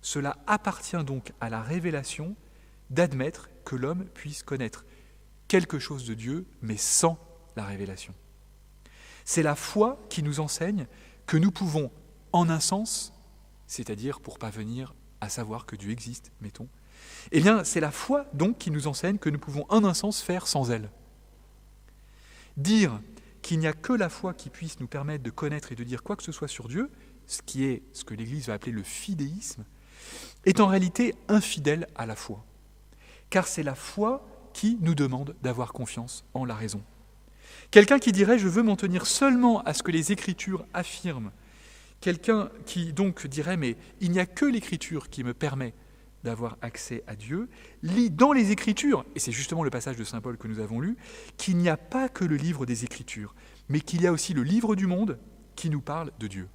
[0.00, 2.36] Cela appartient donc à la révélation
[2.90, 4.84] d'admettre que l'homme puisse connaître
[5.48, 7.18] quelque chose de Dieu, mais sans
[7.56, 8.14] la révélation.
[9.24, 10.86] C'est la foi qui nous enseigne
[11.26, 11.90] que nous pouvons
[12.32, 13.12] en un sens,
[13.66, 16.68] c'est-à-dire pour parvenir à savoir que Dieu existe, mettons,
[17.32, 20.22] eh bien, c'est la foi donc qui nous enseigne que nous pouvons en un sens
[20.22, 20.90] faire sans elle.
[22.56, 23.00] Dire
[23.42, 26.02] qu'il n'y a que la foi qui puisse nous permettre de connaître et de dire
[26.02, 26.90] quoi que ce soit sur Dieu,
[27.26, 29.64] ce qui est ce que l'Église va appeler le fidéisme,
[30.44, 32.44] est en réalité infidèle à la foi.
[33.30, 36.82] Car c'est la foi qui nous demande d'avoir confiance en la raison.
[37.70, 41.30] Quelqu'un qui dirait je veux m'en tenir seulement à ce que les Écritures affirment
[42.00, 45.74] Quelqu'un qui donc dirait mais il n'y a que l'écriture qui me permet
[46.24, 47.48] d'avoir accès à Dieu,
[47.82, 50.80] lit dans les Écritures, et c'est justement le passage de Saint Paul que nous avons
[50.80, 50.96] lu,
[51.36, 53.34] qu'il n'y a pas que le livre des Écritures,
[53.68, 55.18] mais qu'il y a aussi le livre du monde
[55.54, 56.48] qui nous parle de Dieu.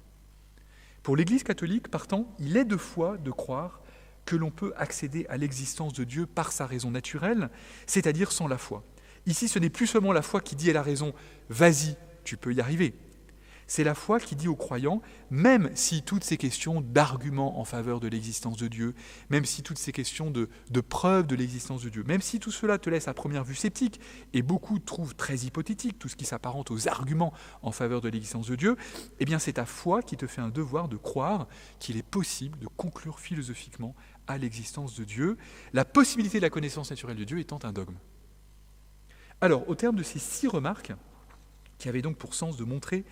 [1.02, 3.82] Pour l'Église catholique, partant, il est de foi de croire
[4.24, 7.50] que l'on peut accéder à l'existence de Dieu par sa raison naturelle,
[7.86, 8.82] c'est-à-dire sans la foi.
[9.26, 11.14] Ici, ce n'est plus seulement la foi qui dit à la raison,
[11.48, 12.94] vas-y, tu peux y arriver,
[13.66, 15.00] c'est la foi qui dit aux croyants,
[15.30, 18.94] même si toutes ces questions d'arguments en faveur de l'existence de Dieu,
[19.30, 20.48] même si toutes ces questions de,
[20.80, 24.00] preuves de l'existence de Dieu, même si tout cela te laisse à première vue sceptique,
[24.32, 28.46] et beaucoup trouvent très hypothétique tout ce qui s'apparente aux arguments en faveur de l'existence
[28.46, 28.76] de Dieu,
[29.20, 31.48] eh bien c'est ta foi qui te fait un devoir de croire
[31.78, 33.94] qu'il est possible de conclure philosophiquement
[34.26, 35.36] à l'existence de Dieu,
[35.72, 37.96] la possibilité de la connaissance naturelle de Dieu étant un dogme.
[39.40, 40.92] Alors, au terme de ces six remarques,
[41.78, 43.04] qui avaient donc pour sens de montrer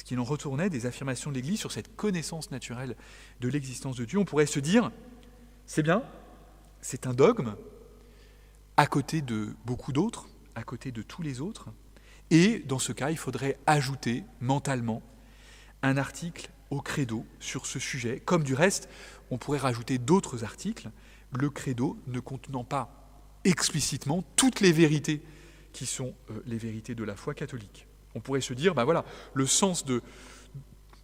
[0.00, 2.96] ce qu'il en retournait des affirmations de l'Église sur cette connaissance naturelle
[3.40, 4.90] de l'existence de Dieu, on pourrait se dire,
[5.66, 6.02] c'est bien,
[6.80, 7.54] c'est un dogme,
[8.78, 11.68] à côté de beaucoup d'autres, à côté de tous les autres,
[12.30, 15.02] et dans ce cas, il faudrait ajouter mentalement
[15.82, 18.88] un article au credo sur ce sujet, comme du reste,
[19.30, 20.90] on pourrait rajouter d'autres articles,
[21.38, 23.06] le credo ne contenant pas
[23.44, 25.20] explicitement toutes les vérités
[25.74, 27.86] qui sont euh, les vérités de la foi catholique.
[28.14, 30.02] On pourrait se dire, ben voilà, le sens de,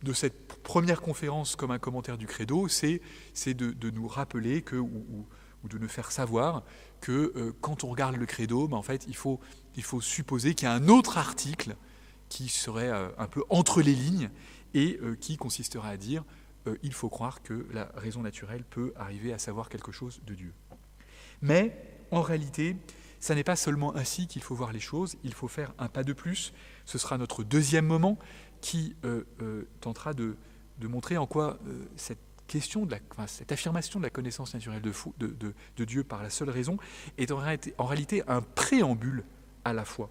[0.03, 3.01] de cette première conférence comme un commentaire du credo, c'est
[3.47, 5.27] de, de, nous rappeler que, ou,
[5.65, 6.63] ou, de nous faire savoir
[7.01, 9.41] que euh, quand on regarde le credo, ben en fait, il faut,
[9.77, 11.77] il faut supposer qu'il y a un autre article
[12.29, 14.31] qui serait euh, un peu entre les lignes
[14.75, 16.25] et euh, qui consistera à dire
[16.83, 20.53] il faut croire que la raison naturelle peut arriver à savoir quelque chose de Dieu.
[21.41, 22.77] Mais en réalité,
[23.21, 26.03] ce n'est pas seulement ainsi qu'il faut voir les choses, il faut faire un pas
[26.03, 26.53] de plus
[26.87, 28.19] ce sera notre deuxième moment
[28.61, 30.37] qui euh, euh, tentera de,
[30.81, 32.19] montrer en quoi euh, cette
[33.53, 36.79] affirmation de la connaissance naturelle de, Dieu par la seule raison
[37.19, 37.37] est en
[37.87, 39.25] réalité un préambule
[39.65, 40.11] à la foi.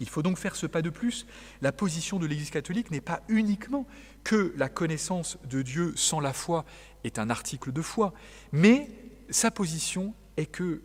[0.00, 1.26] Il faut donc faire ce pas de plus.
[1.60, 3.86] La position de l'Église catholique n'est pas uniquement
[4.24, 6.64] que la connaissance de Dieu sans la foi
[7.02, 8.14] est un article de foi,
[8.52, 8.88] mais
[9.28, 10.82] sa position est que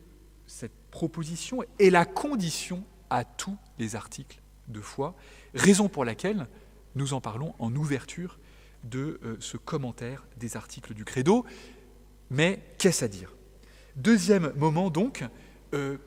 [0.47, 5.15] cette proposition est la condition à tous les articles de foi,
[5.53, 6.47] raison pour laquelle
[6.95, 8.37] nous en parlons en ouverture
[8.83, 11.45] de euh, ce commentaire des articles du credo.
[12.29, 13.33] Mais qu'est-ce à dire?
[13.95, 15.23] Deuxième moment donc,
[15.73, 15.97] euh,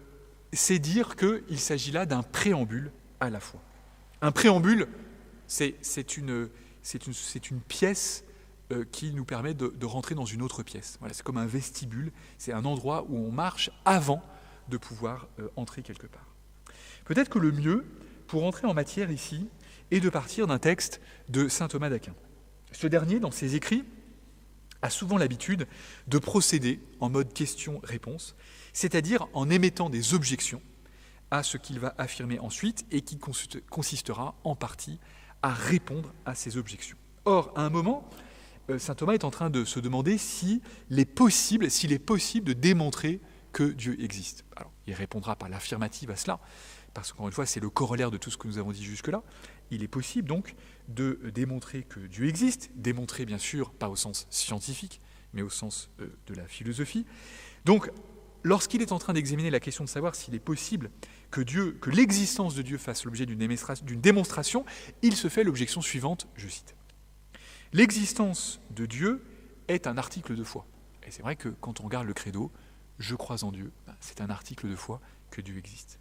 [0.53, 2.91] c'est dire qu'il s'agit là d'un préambule
[3.21, 3.61] à la foi.
[4.23, 4.89] Un préambule,
[5.47, 6.49] c'est une,
[7.69, 8.25] pièce
[8.73, 10.97] euh, qui nous permet de, rentrer dans une autre pièce.
[11.01, 14.23] Voilà, c'est comme un vestibule, c'est un endroit où on marche avant
[14.69, 16.27] de pouvoir entrer quelque part.
[17.05, 17.85] Peut-être que le mieux,
[18.27, 19.49] pour entrer en matière ici
[19.91, 22.15] et de partir d'un texte de saint Thomas d'Aquin.
[22.73, 23.85] Ce dernier, dans ses écrits,
[24.83, 25.67] a souvent l'habitude
[26.07, 28.37] de procéder en mode question-réponse,
[28.73, 30.63] c'est-à-dire en émettant des objections
[31.31, 33.19] à ce qu'il va affirmer ensuite et qui
[33.71, 34.99] consistera en partie
[35.43, 36.97] à répondre à ces objections.
[37.25, 38.09] Or, à un moment,
[38.71, 40.61] euh, saint Thomas est en train de se demander s'il
[40.91, 43.21] est possible, s'il est possible de démontrer
[43.53, 44.45] que Dieu existe.
[44.87, 46.39] Il répondra par l'affirmative à cela,
[46.97, 49.23] parce qu'encore une fois, c'est le corollaire de tout ce que nous avons dit jusque-là,
[49.71, 50.55] il est possible donc
[50.89, 55.03] de démontrer que Dieu existe, démontrer bien sûr pas au sens scientifique,
[55.35, 57.05] mais au sens euh, de la philosophie.
[57.67, 57.91] Donc,
[58.45, 60.91] lorsqu'il est en train d'examiner la question de savoir s'il est possible
[61.31, 64.65] que Dieu, que l'existence de Dieu fasse l'objet d'une démonstration,
[65.03, 66.77] il se fait l'objection suivante, je cite.
[67.75, 69.23] L'existence de Dieu
[69.69, 70.67] est un article de foi.
[71.07, 72.51] Et c'est vrai que quand on regarde le credo,
[72.99, 76.01] je crois en Dieu, ben, c'est un article de foi que Dieu existe.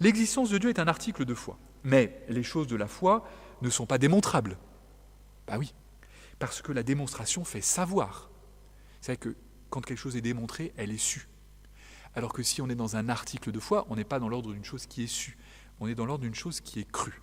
[0.00, 1.58] L'existence de Dieu est un article de foi.
[1.84, 3.28] Mais les choses de la foi
[3.62, 4.58] ne sont pas démontrables.
[5.46, 5.74] Bah oui,
[6.38, 8.30] parce que la démonstration fait savoir.
[9.00, 9.36] C'est vrai que
[9.70, 11.28] quand quelque chose est démontré, elle est sue.
[12.14, 14.52] Alors que si on est dans un article de foi, on n'est pas dans l'ordre
[14.52, 15.38] d'une chose qui est sue,
[15.80, 17.20] on est dans l'ordre d'une chose qui est crue.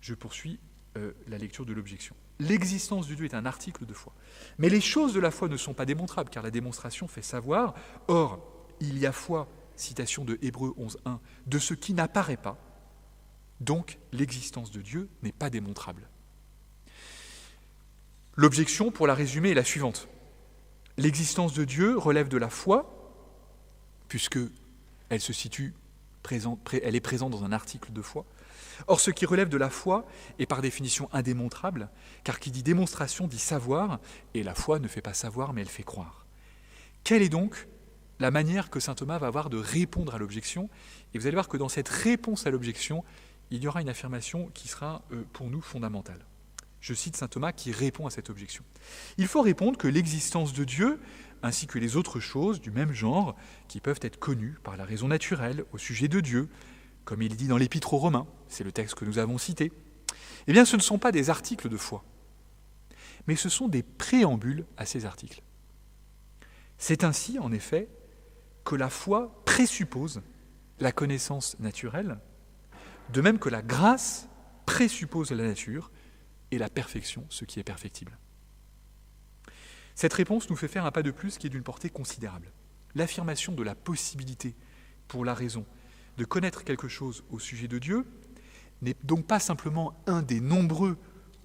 [0.00, 0.58] Je poursuis
[0.96, 2.16] euh, la lecture de l'objection.
[2.38, 4.12] L'existence de Dieu est un article de foi.
[4.58, 7.74] Mais les choses de la foi ne sont pas démontrables, car la démonstration fait savoir.
[8.08, 8.40] Or,
[8.80, 12.58] il y a foi, citation de Hébreu 11.1, de ce qui n'apparaît pas.
[13.60, 16.08] Donc, l'existence de Dieu n'est pas démontrable.
[18.34, 20.08] L'objection, pour la résumer, est la suivante.
[20.98, 22.92] L'existence de Dieu relève de la foi,
[24.08, 24.38] puisque
[25.08, 25.74] elle se situe
[26.82, 28.24] elle est présente dans un article de foi.
[28.88, 30.06] Or, ce qui relève de la foi
[30.38, 31.88] est par définition indémontrable,
[32.24, 34.00] car qui dit démonstration dit savoir,
[34.34, 36.26] et la foi ne fait pas savoir, mais elle fait croire.
[37.04, 37.68] Quelle est donc
[38.18, 40.70] la manière que saint Thomas va avoir de répondre à l'objection
[41.12, 43.04] Et vous allez voir que dans cette réponse à l'objection,
[43.50, 46.24] il y aura une affirmation qui sera euh, pour nous fondamentale.
[46.80, 48.64] Je cite saint Thomas qui répond à cette objection.
[49.18, 51.00] Il faut répondre que l'existence de Dieu,
[51.42, 53.36] ainsi que les autres choses du même genre,
[53.68, 56.48] qui peuvent être connues par la raison naturelle au sujet de Dieu,
[57.04, 59.72] comme il dit dans l'Épître aux Romains, c'est le texte que nous avons cité,
[60.46, 62.04] eh bien ce ne sont pas des articles de foi,
[63.26, 65.42] mais ce sont des préambules à ces articles.
[66.78, 67.88] C'est ainsi, en effet,
[68.66, 70.20] que la foi présuppose
[70.80, 72.18] la connaissance naturelle,
[73.12, 74.28] de même que la grâce
[74.66, 75.90] présuppose la nature
[76.50, 78.18] et la perfection, ce qui est perfectible.
[79.94, 82.52] Cette réponse nous fait faire un pas de plus qui est d'une portée considérable.
[82.94, 84.54] L'affirmation de la possibilité
[85.08, 85.64] pour la raison
[86.16, 88.04] de connaître quelque chose au sujet de Dieu
[88.82, 90.98] n'est donc pas simplement un des nombreux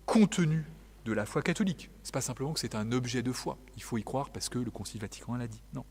[0.05, 0.65] contenus
[1.05, 1.91] de la foi catholique.
[2.01, 3.57] Ce n'est pas simplement que c'est un objet de foi.
[3.77, 5.61] Il faut y croire parce que le Concile Vatican l'a dit.
[5.73, 5.85] Non.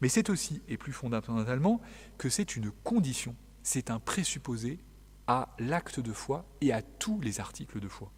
[0.00, 1.80] Mais c'est aussi, et plus fondamentalement,
[2.18, 4.78] que c'est une condition, c'est un présupposé
[5.26, 8.10] à l'acte de foi et à tous les articles de foi.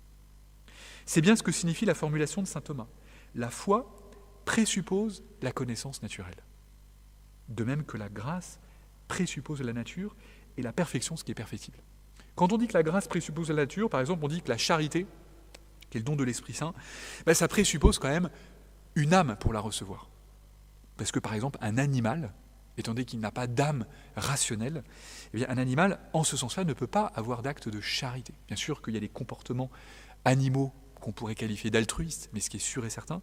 [1.07, 2.87] C'est bien ce que signifie la formulation de saint Thomas.
[3.35, 3.97] La foi
[4.45, 6.45] présuppose la connaissance naturelle.
[7.49, 8.61] De même que la grâce
[9.09, 10.15] présuppose la nature
[10.57, 11.79] et la perfection, ce qui est perfectible.
[12.37, 14.57] Quand on dit que la grâce présuppose la nature, par exemple, on dit que la
[14.57, 15.07] charité,
[15.91, 16.75] qui est le don de l'Esprit Saint,
[17.27, 18.31] ben, ça présuppose quand même
[18.95, 20.09] une âme pour la recevoir.
[21.01, 22.31] Parce que, par exemple, un animal,
[22.77, 23.87] étant donné qu'il n'a pas d'âme
[24.17, 24.85] rationnelle,
[25.33, 28.35] eh bien, un animal, en ce sens-là, ne peut pas avoir d'acte de charité.
[28.49, 29.71] Bien sûr qu'il y a des comportements
[30.27, 33.23] animaux qu'on pourrait qualifier d'altruistes, mais ce qui est sûr et certain,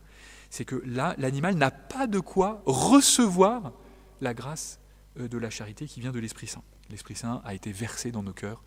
[0.49, 3.73] c'est que là, l'animal n'a pas de quoi recevoir
[4.21, 4.79] la grâce
[5.19, 6.63] euh, de la charité qui vient de l'Esprit Saint.
[6.89, 8.63] L'Esprit Saint a été versé dans nos cœurs,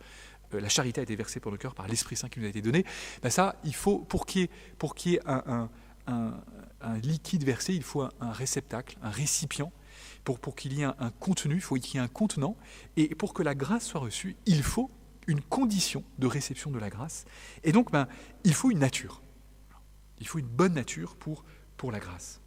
[0.55, 2.49] euh, la charité a été versée pour nos cœurs par l'Esprit Saint qui nous a
[2.49, 2.85] été donné.
[3.25, 5.69] Ben ça, il faut, pour qu'il y ait, un,
[7.03, 9.73] liquide versé, il faut un, réceptacle, un récipient.
[10.25, 12.57] Pour, pour qu'il y ait un, contenu, il faut qu'il y ait un contenant.
[12.97, 14.91] Et pour que la grâce soit reçue, il faut
[15.27, 17.25] une condition de réception de la grâce.
[17.65, 18.09] Et donc, ben,
[18.45, 19.23] il faut une nature.
[20.19, 21.45] Il faut une bonne nature pour,
[21.77, 22.41] pour la grâce.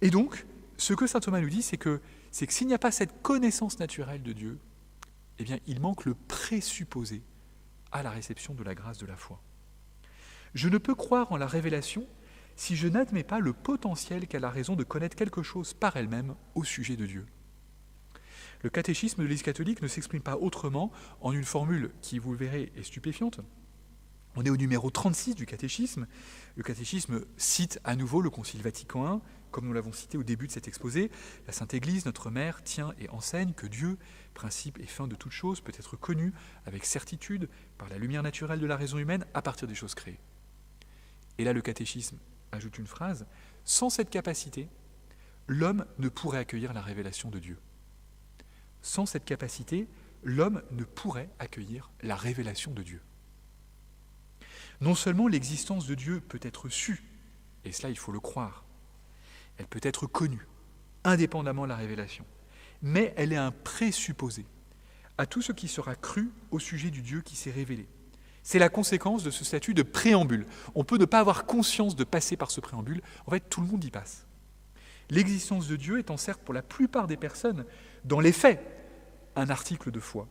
[0.00, 0.44] Et donc,
[0.76, 2.00] ce que saint Thomas nous dit, c'est que
[2.30, 4.58] c'est que s'il n'y a pas cette connaissance naturelle de Dieu,
[5.38, 7.22] eh bien, il manque le présupposé
[7.92, 9.40] à la réception de la grâce de la foi.
[10.52, 12.06] Je ne peux croire en la révélation
[12.56, 16.34] si je n'admets pas le potentiel qu'elle a raison de connaître quelque chose par elle-même
[16.54, 17.26] au sujet de Dieu.
[18.62, 20.90] Le catéchisme de l'Église catholique ne s'exprime pas autrement
[21.20, 23.40] en une formule qui, vous le verrez, est stupéfiante.
[24.36, 26.06] On est au numéro 36 du catéchisme.
[26.56, 29.20] Le catéchisme cite à nouveau le Concile Vatican I
[29.54, 31.12] comme nous l'avons cité au début de cet exposé,
[31.46, 33.98] la Sainte Église, notre Mère, tient et enseigne que Dieu,
[34.34, 36.32] principe et fin de toute chose, peut être connu
[36.66, 40.18] avec certitude par la lumière naturelle de la raison humaine à partir des choses créées.
[41.38, 42.18] Et là, le catéchisme
[42.54, 43.26] ajoute une phrase,
[43.64, 44.68] sans cette capacité,
[45.46, 47.58] l'homme ne pourrait accueillir la révélation de Dieu.
[48.82, 49.88] Sans cette capacité,
[50.22, 53.02] l'homme ne pourrait accueillir la révélation de Dieu.
[54.80, 57.04] Non seulement l'existence de Dieu peut être sue,
[57.64, 58.64] et cela il faut le croire,
[59.58, 60.46] elle peut être connue,
[61.04, 62.26] indépendamment de la révélation,
[62.82, 64.46] mais elle est un présupposé
[65.16, 67.88] à tout ce qui sera cru au sujet du Dieu qui s'est révélé.
[68.44, 70.46] C'est la conséquence de ce statut de préambule.
[70.74, 73.66] On peut ne pas avoir conscience de passer par ce préambule, en fait tout le
[73.66, 74.26] monde y passe.
[75.08, 77.64] L'existence de Dieu étant certes pour la plupart des personnes,
[78.04, 78.62] dans les faits,
[79.34, 80.28] un article de foi,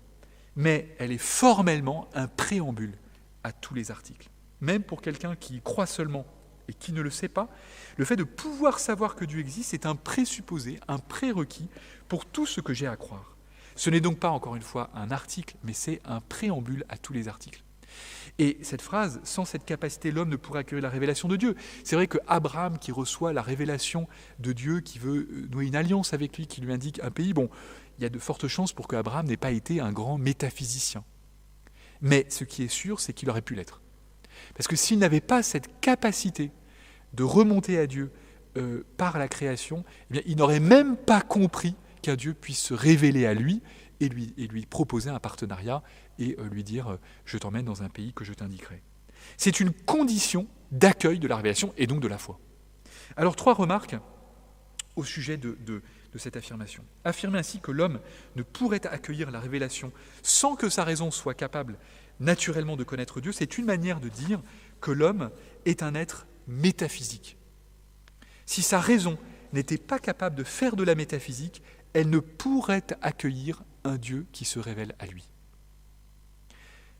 [0.56, 2.98] mais elle est formellement un préambule
[3.44, 4.30] à tous les articles.
[4.62, 6.26] Même pour quelqu'un qui croit seulement
[6.68, 7.50] et qui ne le sait pas,
[7.98, 11.68] le fait de pouvoir savoir que Dieu existe est un présupposé, un prérequis
[12.08, 13.36] pour tout ce que j'ai à croire.
[13.76, 17.12] Ce n'est donc pas, encore une fois, un article, mais c'est un préambule à tous
[17.12, 17.64] les articles.
[18.40, 21.56] Et cette phrase, sans cette capacité, l'homme ne pourrait accueillir la révélation de Dieu.
[21.84, 24.08] C'est vrai que Abraham, qui reçoit la révélation
[24.40, 27.34] de Dieu, qui veut euh, nouer une alliance avec lui, qui lui indique un pays,
[27.34, 27.50] bon,
[27.98, 31.04] il y a de fortes chances pour que Abraham n'ait pas été un grand métaphysicien.
[32.02, 33.82] Mais ce qui est sûr, c'est qu'il aurait pu l'être.
[34.56, 36.52] Parce que s'il n'avait pas cette capacité
[37.14, 38.12] de remonter à Dieu
[38.58, 43.26] euh, par la création, eh il n'aurait même pas compris qu'un Dieu puisse se révéler
[43.26, 43.62] à lui
[44.06, 45.84] et lui, proposer un partenariat
[46.20, 48.82] et euh, lui dire euh, je t'emmène dans un pays que je t'indiquerai.
[49.38, 52.40] C'est une condition d'accueil de la révélation et donc de la foi.
[53.16, 53.96] Alors trois remarques
[54.96, 55.82] au sujet de, de
[56.18, 56.84] cette affirmation.
[57.04, 58.00] Affirmer ainsi que l'homme
[58.36, 59.92] ne pourrait accueillir la révélation
[60.22, 61.78] sans que sa raison soit capable
[62.20, 64.42] naturellement de connaître Dieu, c'est une manière de dire
[64.82, 65.32] que l'homme
[65.66, 67.38] est un être métaphysique.
[68.46, 69.18] Si sa raison
[69.54, 71.62] n'était pas capable de faire de la métaphysique,
[71.94, 75.30] elle ne pourrait accueillir un Dieu qui se révèle à lui.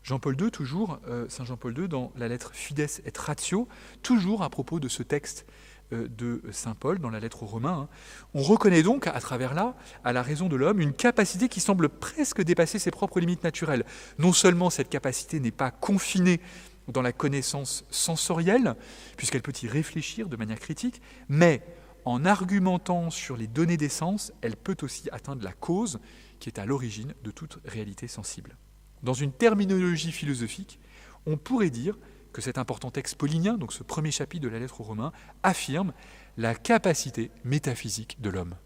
[0.02, 3.66] Jean-Paul II, toujours, euh, Saint Jean-Paul II, dans la lettre Fides et Ratio,
[4.02, 5.46] toujours à propos de ce texte
[5.92, 7.88] euh, de Saint Paul, dans la lettre aux Romains, hein,
[8.34, 9.74] on reconnaît donc, à travers là,
[10.04, 13.84] à la raison de l'homme, une capacité qui semble presque dépasser ses propres limites naturelles.
[14.18, 16.40] Non seulement cette capacité n'est pas confinée
[16.88, 18.74] dans la connaissance sensorielle,
[19.16, 21.62] puisqu'elle peut y réfléchir de manière critique, mais
[22.04, 25.98] en argumentant sur les données des sens, elle peut aussi atteindre la cause
[26.44, 28.58] qui est à l'origine de toute réalité sensible.
[29.02, 30.78] Dans une terminologie philosophique,
[31.24, 31.96] on pourrait dire
[32.34, 35.94] que cet important texte paulinien, donc ce premier chapitre de la lettre aux Romains, affirme
[36.36, 38.56] la capacité métaphysique de l'homme.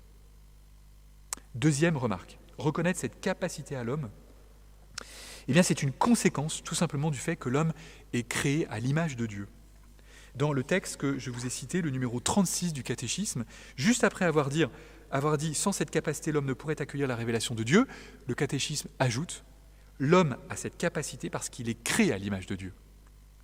[1.54, 4.10] Deuxième remarque, reconnaître cette capacité à l'homme,
[5.46, 7.72] eh bien c'est une conséquence tout simplement du fait que l'homme
[8.12, 9.46] est créé à l'image de Dieu.
[10.34, 13.44] Dans le texte que je vous ai cité, le numéro 36 du catéchisme,
[13.76, 14.64] juste après avoir dit,
[15.10, 17.86] avoir dit sans cette capacité l'homme ne pourrait accueillir la révélation de Dieu,
[18.26, 19.44] le catéchisme ajoute
[19.98, 22.72] L'homme a cette capacité parce qu'il est créé à l'image de Dieu.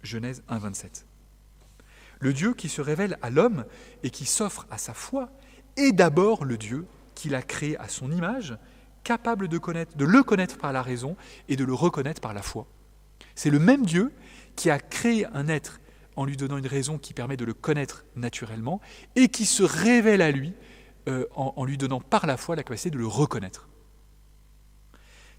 [0.03, 1.07] Genèse 1, 27.
[2.21, 3.65] Le Dieu qui se révèle à l'homme
[4.03, 5.31] et qui s'offre à sa foi
[5.77, 8.57] est d'abord le Dieu qu'il a créé à son image,
[9.03, 11.17] capable de, connaître, de le connaître par la raison
[11.49, 12.67] et de le reconnaître par la foi.
[13.35, 14.13] C'est le même Dieu
[14.55, 15.81] qui a créé un être
[16.17, 18.81] en lui donnant une raison qui permet de le connaître naturellement
[19.17, 20.55] et qui se révèle à lui
[21.09, 23.69] euh, en, lui donnant par la foi la capacité de le reconnaître.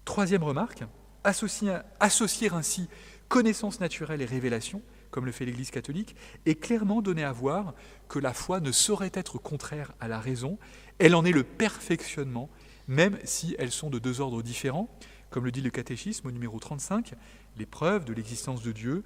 [0.04, 0.84] Troisième remarque,
[1.24, 2.88] associer, associer ainsi
[3.28, 6.14] connaissance naturelle et révélation, comme le fait l'Église catholique,
[6.44, 7.74] est clairement donné à voir
[8.08, 10.58] que la foi ne saurait être contraire à la raison,
[10.98, 12.48] elle en est le perfectionnement,
[12.88, 14.88] même si elles sont de deux ordres différents.
[15.30, 17.14] Comme le dit le catéchisme au numéro 35,
[17.56, 19.02] les preuves de l'existence de Dieu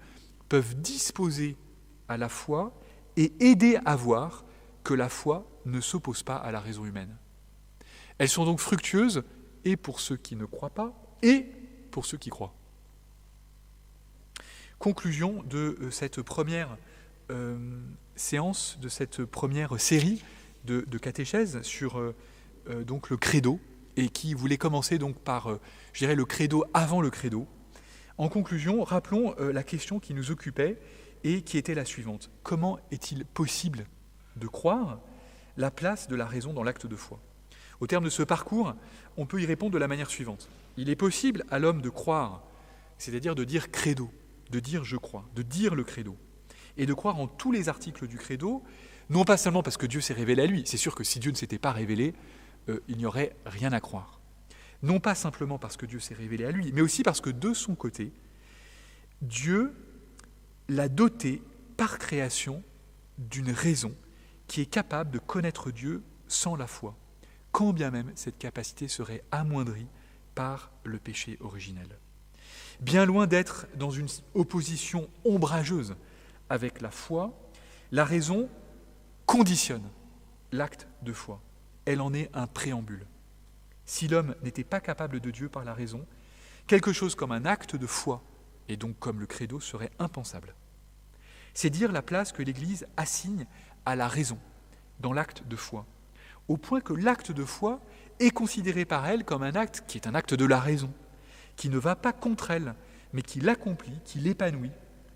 [0.48, 1.56] peuvent disposer
[2.08, 2.78] à la foi
[3.16, 4.44] et aider à voir
[4.94, 7.16] la foi ne s'oppose pas à la raison humaine.
[8.18, 9.22] Elles sont donc fructueuses
[9.64, 11.46] et pour ceux qui ne croient pas et
[11.90, 12.54] pour ceux qui croient.
[14.78, 16.76] Conclusion de euh, cette première
[17.30, 17.58] euh,
[18.16, 20.22] séance, de cette première série
[20.64, 22.14] de, catéchèses sur euh,
[22.84, 23.58] donc le credo,
[23.96, 25.58] et qui voulait commencer donc par,
[26.00, 27.48] le credo avant le credo.
[28.18, 30.78] En conclusion, rappelons la question qui nous occupait
[31.24, 32.30] et qui était la suivante.
[32.42, 33.86] Comment est-il possible
[34.40, 34.98] de croire
[35.56, 37.20] la place de la raison dans l'acte de foi
[37.78, 38.74] Au terme de ce parcours,
[39.16, 40.48] on peut y répondre de la manière suivante.
[40.76, 42.42] Il est possible à l'homme de croire,
[42.98, 44.10] c'est-à-dire de dire credo,
[44.50, 46.16] de dire je crois, de dire le credo,
[46.76, 48.62] et de croire en tous les articles du credo,
[49.10, 51.30] non pas seulement parce que Dieu s'est révélé à lui, c'est sûr que si Dieu
[51.30, 52.14] ne s'était pas révélé,
[52.68, 54.20] euh, il n'y aurait rien à croire.
[54.82, 57.52] Non pas simplement parce que Dieu s'est révélé à lui, mais aussi parce que de
[57.52, 58.12] son côté,
[59.20, 59.74] Dieu
[60.68, 61.42] l'a doté
[61.76, 62.62] par création
[63.18, 63.94] d'une raison
[64.50, 66.96] qui est capable de connaître Dieu sans la foi,
[67.52, 69.86] quand bien même cette capacité serait amoindrie
[70.34, 71.86] par le péché originel.
[72.80, 75.94] Bien loin d'être dans une opposition ombrageuse
[76.48, 77.32] avec la foi,
[77.92, 78.48] la raison
[79.24, 79.88] conditionne
[80.50, 81.40] l'acte de foi.
[81.84, 83.06] Elle en est un préambule.
[83.86, 86.04] Si l'homme n'était pas capable de Dieu par la raison,
[86.66, 88.24] quelque chose comme un acte de foi,
[88.66, 90.56] et donc comme le credo, serait impensable.
[91.54, 93.46] C'est dire la place que l'Église assigne
[93.86, 94.38] à la raison
[95.00, 95.86] dans l'acte de foi,
[96.48, 97.80] au point que l'acte de foi
[98.18, 100.92] est considéré par elle comme un acte qui est un acte de la raison,
[101.56, 102.74] qui ne va pas contre elle,
[103.12, 104.72] mais qui l'accomplit, qui l'épanouit,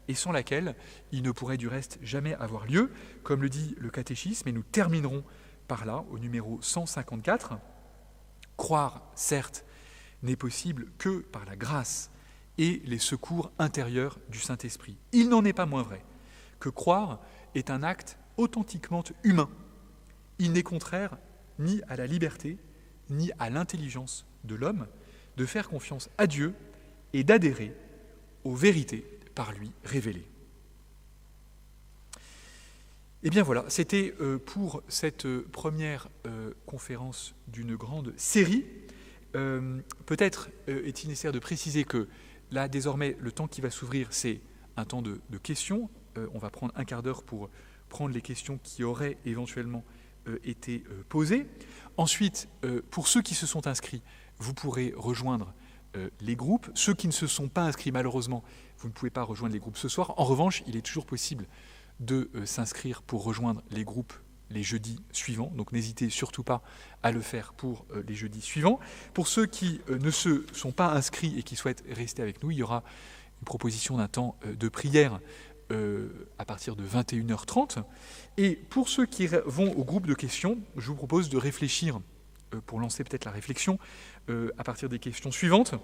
[0.09, 0.75] et sans laquelle
[1.13, 2.91] il ne pourrait du reste jamais avoir lieu,
[3.23, 5.25] comme le dit le catéchisme, et nous terminerons
[5.69, 7.59] par là, au numéro 154.
[8.57, 9.65] Croire, certes,
[10.23, 12.11] n'est possible que par la grâce
[12.59, 14.97] et les secours intérieurs du Saint-Esprit.
[15.13, 16.05] Il n'en est pas moins vrai
[16.61, 17.21] que croire
[17.55, 19.49] est un acte authentiquement humain.
[20.39, 21.17] Il n'est contraire
[21.59, 22.59] ni à la liberté,
[23.11, 24.87] ni à l'intelligence de l'homme
[25.37, 26.55] de faire confiance à Dieu
[27.13, 27.75] et d'adhérer
[28.45, 29.05] aux vérités
[29.35, 30.27] par lui révélées.
[33.23, 38.67] Et eh bien voilà, c'était euh, pour cette euh, première euh, conférence d'une grande série.
[40.07, 42.07] Peut-être est-il nécessaire de préciser que
[42.53, 44.41] là, désormais, le temps qui va s'ouvrir, c'est
[44.77, 45.91] un temps de, questions.
[46.33, 47.51] on va prendre un quart d'heure pour
[47.89, 49.85] prendre les questions qui auraient éventuellement
[50.43, 51.47] été posées.
[51.97, 52.49] Ensuite,
[52.91, 54.03] pour ceux qui se sont inscrits,
[54.39, 55.53] vous pourrez rejoindre
[56.21, 56.71] les groupes.
[56.75, 58.43] Ceux qui ne se sont pas inscrits, malheureusement,
[58.79, 60.15] vous ne pouvez pas rejoindre les groupes ce soir.
[60.17, 61.47] En revanche, il est toujours possible
[62.01, 64.13] de euh, s'inscrire pour rejoindre les groupes
[64.51, 65.51] les jeudis suivants.
[65.57, 66.63] Donc n'hésitez surtout pas
[67.03, 68.79] à le faire pour euh, les jeudis suivants.
[69.15, 72.51] Pour ceux qui euh, ne se sont pas inscrits et qui souhaitent rester avec nous,
[72.51, 72.85] il y aura
[73.41, 75.19] une proposition d'un temps de prière
[76.39, 77.83] à partir de 21h30.
[78.37, 82.01] Et pour ceux qui vont au groupe de questions, je vous propose de réfléchir,
[82.67, 83.79] pour lancer peut-être la réflexion,
[84.29, 85.75] à partir des questions suivantes.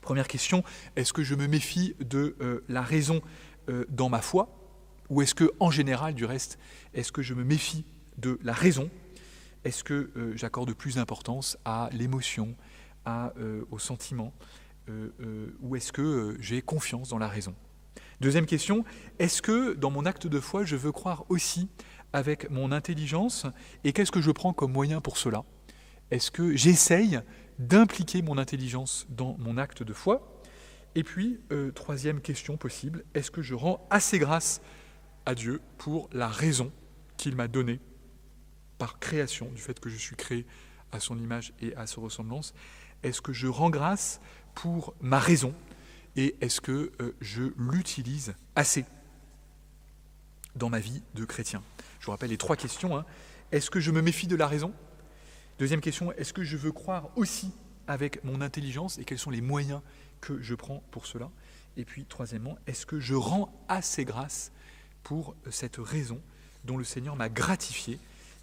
[0.00, 0.64] Première question,
[0.96, 3.20] est-ce que je me méfie de la raison
[3.88, 4.48] dans ma foi?
[5.10, 6.58] Ou est-ce que, en général, du reste,
[6.94, 7.84] est-ce que je me méfie
[8.18, 8.90] de la raison?
[9.64, 12.54] Est-ce que euh, j'accorde plus d'importance à l'émotion,
[13.04, 14.32] à, euh, au sentiment
[14.88, 17.54] euh, Ou est-ce que j'ai confiance dans la raison?
[18.20, 18.84] Deuxième question,
[19.20, 21.68] est-ce que dans mon acte de foi, je veux croire aussi
[22.12, 23.46] avec mon intelligence
[23.84, 25.44] Et qu'est-ce que je prends comme moyen pour cela?
[26.10, 27.20] Est-ce que j'essaye
[27.60, 30.42] d'impliquer mon intelligence dans mon acte de foi?
[30.96, 31.38] Et puis,
[31.76, 34.62] troisième question possible, est-ce que je rends assez grâce
[35.24, 36.72] à Dieu pour la raison
[37.18, 37.78] qu'il m'a donnée
[38.78, 40.44] par création, du fait que je suis créé
[40.90, 42.52] à son image et à sa ressemblance?
[43.04, 44.20] Est-ce que je rends grâce
[44.56, 45.54] pour ma raison
[46.18, 48.84] et est-ce que euh, je l'utilise assez
[50.56, 51.62] dans ma vie de chrétien?
[52.00, 52.98] Je vous rappelle les trois questions.
[52.98, 53.06] Hein.
[53.52, 54.74] Est-ce que je me méfie de la raison?
[55.60, 57.52] Deuxième question, est-ce que je veux croire aussi
[57.86, 58.98] avec mon intelligence?
[58.98, 59.80] Et quels sont les moyens
[60.20, 61.30] que je prends pour cela?
[61.76, 64.50] Et puis troisièmement, est-ce que je rends assez grâce
[65.04, 66.20] pour cette raison
[66.64, 68.00] dont le Seigneur m'a gratifié?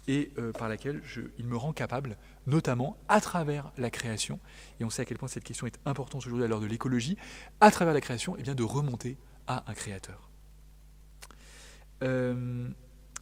[0.08, 1.02] Et euh, par laquelle
[1.38, 4.38] il me rend capable, notamment à travers la création,
[4.80, 7.16] et on sait à quel point cette question est importante aujourd'hui à l'heure de l'écologie,
[7.60, 10.30] à travers la création, eh bien de remonter à un créateur.
[12.02, 12.68] Euh,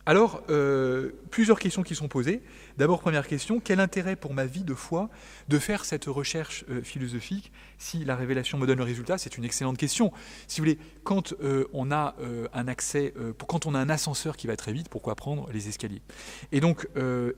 [0.06, 2.42] alors, euh, plusieurs questions qui sont posées.
[2.76, 5.08] D'abord, première question, quel intérêt pour ma vie de foi
[5.48, 9.16] de faire cette recherche euh, philosophique si la révélation me donne le résultat?
[9.16, 10.12] C'est une excellente question.
[10.46, 12.16] Si vous voulez, quand euh, on a
[12.52, 13.14] un accès,
[13.48, 16.02] quand on a un ascenseur qui va très vite, pourquoi prendre les escaliers?
[16.52, 16.86] Et donc,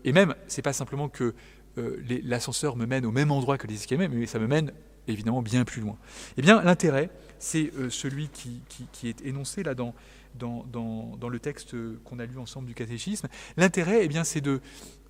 [0.05, 1.35] et même, c'est pas simplement que
[1.77, 4.73] l'ascenseur me mène au même endroit que les escaliers, mais ça me mène
[5.09, 5.97] évidemment bien plus loin.
[6.37, 9.95] Eh bien, l'intérêt, c'est celui qui, est énoncé là dans
[10.37, 11.75] dans, le texte
[12.05, 13.29] qu'on a lu ensemble du catéchisme.
[13.57, 14.61] L'intérêt, eh bien, c'est de,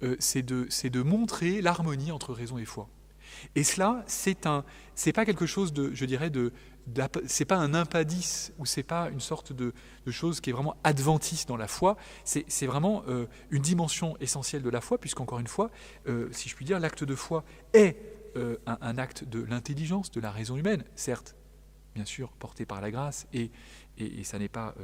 [0.02, 2.88] euh, montrer l'harmonie entre raison et foi.
[3.54, 4.64] Et cela, c'est un,
[5.14, 6.52] pas quelque chose de, je dirais, de,
[7.26, 9.72] c'est pas un impadis ou c'est pas une sorte de,
[10.10, 11.96] chose qui est vraiment adventiste dans la foi.
[12.24, 15.70] C'est, vraiment euh, une dimension essentielle de la foi, puisqu'encore une fois,
[16.08, 17.96] euh, si je puis dire, l'acte de foi est
[18.66, 21.36] un, acte de l'intelligence, de la raison humaine, certes,
[21.94, 23.50] bien sûr, porté par la grâce, et,
[24.24, 24.74] ça n'est pas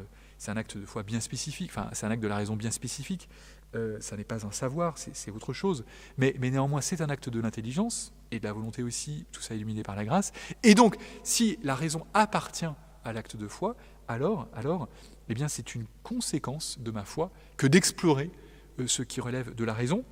[0.43, 2.73] c'est un acte de foi bien spécifique, enfin, c'est un acte de la raison bien
[2.73, 3.29] spécifique.
[3.77, 5.85] Euh, ça n'est pas un savoir, c'est autre chose.
[6.19, 9.85] Mais, néanmoins, c'est un acte de l'intelligence et de la volonté aussi, tout ça illuminé
[9.85, 10.33] par la grâce.
[10.65, 12.75] Et donc, si la raison appartient
[13.05, 13.77] à l'acte de foi,
[14.09, 14.89] alors, alors
[15.29, 18.33] eh bien, c'est une conséquence de ma foi que d'explorer
[18.81, 20.05] euh, ce qui relève de la raison.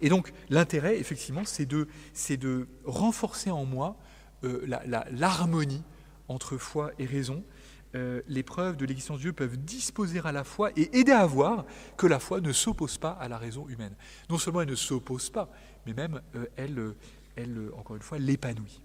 [0.00, 1.86] Et donc, l'intérêt, effectivement, c'est de,
[2.30, 3.98] de renforcer en moi
[4.44, 4.66] euh,
[5.10, 5.82] l'harmonie
[6.28, 7.44] entre foi et raison,
[7.94, 11.24] euh, les preuves de l'existence de Dieu peuvent disposer à la foi et aider à
[11.24, 11.64] voir
[11.96, 13.94] que la foi ne s'oppose pas à la raison humaine.
[14.28, 15.50] Non seulement elle ne s'oppose pas,
[15.86, 16.96] mais même euh, elle, euh,
[17.36, 18.82] elle, encore une fois, l'épanouit.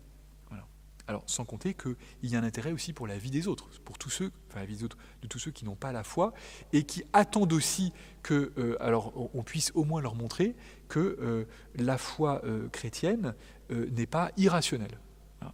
[1.06, 3.98] Alors, sans compter qu'il y a un intérêt aussi pour la vie des autres, pour
[3.98, 6.34] tous ceux, enfin la vie des autres, de tous ceux qui n'ont pas la foi
[6.72, 7.92] et qui attendent aussi
[8.22, 10.56] que, alors, on, puisse au moins leur montrer
[10.88, 11.46] que
[11.76, 12.42] la foi
[12.72, 13.36] chrétienne
[13.70, 14.98] n'est pas irrationnelle.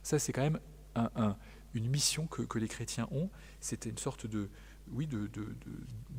[0.03, 0.59] ça, c'est quand même
[0.93, 1.35] un
[1.73, 3.29] une mission que, les chrétiens ont.
[3.59, 4.49] C'était une sorte de,
[4.91, 5.07] oui,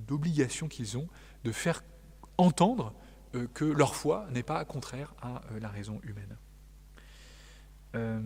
[0.06, 1.08] d'obligation qu'ils ont
[1.44, 1.82] de faire
[2.38, 2.94] entendre
[3.34, 6.36] euh, que leur foi n'est pas contraire à euh, la raison humaine.
[7.94, 8.20] Euh,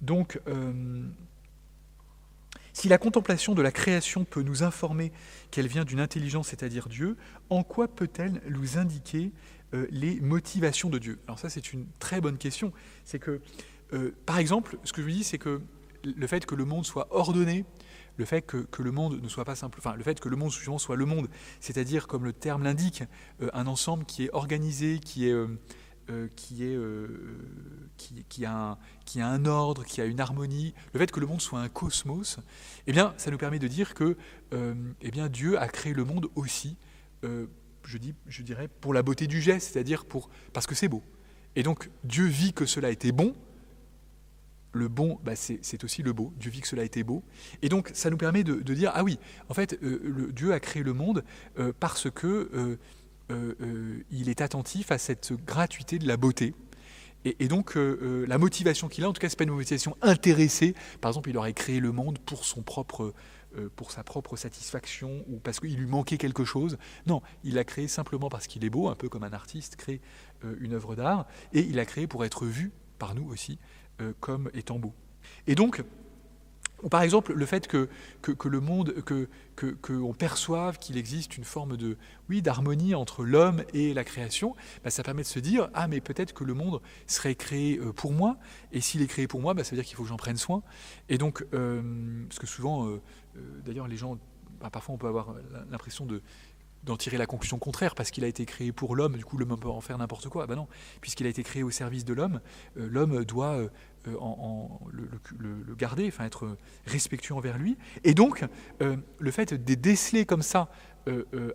[0.00, 0.40] donc,
[2.72, 5.12] si la contemplation de la création peut nous informer
[5.50, 7.18] qu'elle vient d'une intelligence, c'est-à-dire Dieu,
[7.50, 9.30] en quoi peut-elle nous indiquer
[9.72, 11.18] les motivations de Dieu?
[11.26, 12.72] Alors ça, c'est une très bonne question.
[13.04, 13.42] C'est que
[13.92, 15.60] euh, par exemple, ce que je dis, c'est que
[16.02, 17.64] le fait que le monde soit ordonné
[18.16, 20.50] le fait que, le monde ne soit pas simple, enfin le fait que le monde
[20.50, 21.28] soit le monde,
[21.58, 23.02] c'est-à-dire comme le terme l'indique,
[23.54, 25.48] un ensemble qui est organisé, qui est est,
[28.28, 31.26] qui, a un, qui, a un, ordre, qui a une harmonie, le fait que le
[31.26, 32.40] monde soit un cosmos,
[32.86, 34.18] eh bien, ça nous permet de dire que
[34.52, 36.76] eh bien, Dieu a créé le monde aussi
[37.84, 40.04] je, dis, je dirais, pour la beauté du geste, c'est-à-dire
[40.52, 41.02] parce que c'est beau.
[41.56, 43.34] Et donc, Dieu vit que cela était bon.
[44.72, 46.32] Le bon, bah, c'est aussi le beau.
[46.38, 47.24] Dieu vit que cela était beau.
[47.62, 49.18] Et donc, ça nous permet de, dire, ah oui,
[49.48, 51.24] en fait, euh, le, Dieu a créé le monde
[51.58, 52.78] euh, parce que
[53.30, 56.54] euh, il est attentif à cette gratuité de la beauté.
[57.24, 60.74] Et, donc, la motivation qu'il a, en tout cas, ce n'est pas une motivation intéressée.
[61.02, 63.12] Par exemple, il aurait créé le monde pour son propre
[63.74, 66.78] pour sa propre satisfaction ou parce qu'il lui manquait quelque chose.
[67.06, 70.00] Non, il l'a créé simplement parce qu'il est beau, un peu comme un artiste crée
[70.60, 73.58] une œuvre d'art, et il l'a créé pour être vu par nous aussi
[74.20, 74.92] comme étant beau.
[75.46, 75.82] Et donc,
[76.88, 77.88] par exemple, le fait que,
[78.22, 78.94] que, le monde,
[79.54, 81.98] qu'on perçoive qu'il existe une forme de,
[82.28, 86.00] oui, d'harmonie entre l'homme et la création, bah, ça permet de se dire, ah mais
[86.00, 88.38] peut-être que le monde serait créé euh, pour moi,
[88.72, 90.36] et s'il est créé pour moi, bah, ça veut dire qu'il faut que j'en prenne
[90.36, 90.62] soin.
[91.08, 93.00] Et donc, euh, parce que souvent, euh,
[93.64, 94.18] d'ailleurs, les gens,
[94.60, 95.34] bah, parfois on peut avoir
[95.70, 96.22] l'impression de
[96.84, 99.58] d'en tirer la conclusion contraire, parce qu'il a été créé pour l'homme, du coup l'homme
[99.58, 100.46] peut en faire n'importe quoi.
[100.46, 100.66] Ben non,
[101.00, 102.40] puisqu'il a été créé au service de l'homme,
[102.78, 103.68] euh, l'homme doit euh,
[104.08, 104.16] euh,
[105.38, 106.56] le, garder, enfin être
[106.86, 107.76] respectueux envers lui.
[108.04, 108.44] Et donc,
[108.80, 110.70] le fait de déceler comme ça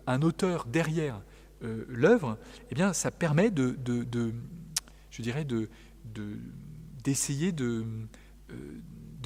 [0.06, 1.22] un auteur derrière
[1.60, 2.38] l'œuvre,
[2.70, 4.32] eh bien, ça permet de, de,
[5.10, 5.68] je dirais, de,
[7.02, 7.84] d'essayer de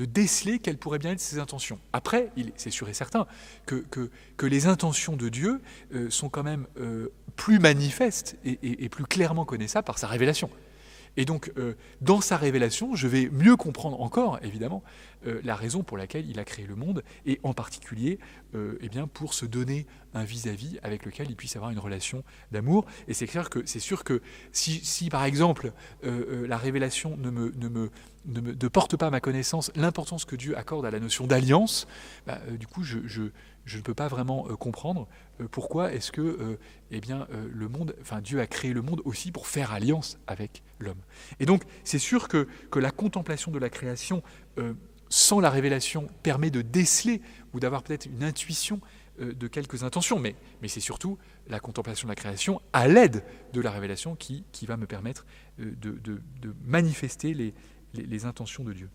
[0.00, 1.78] de déceler quelles pourraient bien être ses intentions.
[1.92, 3.26] Après, c'est sûr et certain
[3.66, 3.84] que,
[4.36, 5.60] que, les intentions de Dieu
[5.94, 10.48] euh, sont quand même euh, plus manifestes et, plus clairement connaissables par sa révélation.
[11.18, 14.82] Et donc, euh, dans sa révélation, je vais mieux comprendre encore, évidemment,
[15.26, 18.18] euh, la raison pour laquelle il a créé le monde, et en particulier
[18.54, 22.24] euh, eh bien, pour se donner un vis-à-vis avec lequel il puisse avoir une relation
[22.50, 22.86] d'amour.
[23.06, 27.52] Et c'est clair que c'est sûr que si, si par exemple, la révélation ne me,
[27.56, 27.90] ne me,
[28.26, 31.86] ne porte pas à ma connaissance l'importance que Dieu accorde à la notion d'alliance,
[32.26, 33.22] bah, du coup, je, je,
[33.76, 35.06] ne peux pas vraiment comprendre
[35.52, 36.58] pourquoi est-ce que
[36.90, 37.94] eh bien, le monde,
[38.24, 41.00] Dieu a créé le monde aussi pour faire alliance avec l'homme.
[41.38, 44.22] Et donc, c'est sûr que, que, la contemplation de la création
[44.58, 44.74] euh,
[45.10, 47.20] sans la révélation permet de déceler
[47.52, 48.80] ou d'avoir peut-être une intuition
[49.20, 50.34] euh, de quelques intentions, mais,
[50.66, 54.86] c'est surtout la contemplation de la création à l'aide de la révélation qui, va me
[54.86, 55.26] permettre
[55.60, 56.22] euh, de,
[56.64, 57.34] manifester
[57.92, 58.88] les intentions de Dieu.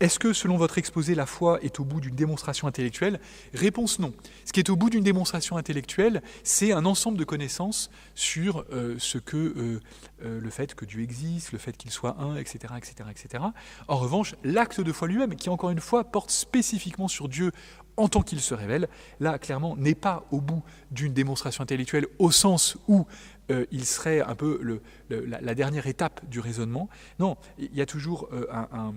[0.00, 3.20] Est-ce que, selon votre exposé, la foi est au bout d'une démonstration intellectuelle?
[3.52, 4.14] Réponse non.
[4.46, 8.96] Ce qui est au bout d'une démonstration intellectuelle, c'est un ensemble de connaissances sur euh,
[8.98, 9.80] ce que euh,
[10.24, 13.44] euh, le fait que Dieu existe, le fait qu'il soit un, etc., etc., etc.
[13.88, 17.52] En revanche, l'acte de foi lui-même, qui encore une fois porte spécifiquement sur Dieu
[17.98, 18.88] en tant qu'il se révèle,
[19.20, 23.06] là, clairement, n'est pas au bout d'une démonstration intellectuelle au sens où
[23.50, 26.88] euh, il serait un peu la, dernière étape du raisonnement.
[27.18, 28.94] Non, il y a toujours euh, un,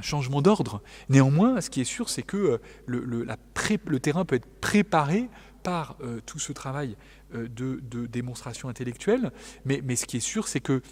[0.00, 0.82] changement d'ordre.
[1.08, 5.28] Néanmoins, ce qui est sûr, c'est que euh, le, terrain peut être préparé
[5.62, 6.96] par tout ce travail
[7.32, 9.30] de, démonstration intellectuelle,
[9.64, 10.82] mais, ce qui est sûr, c'est que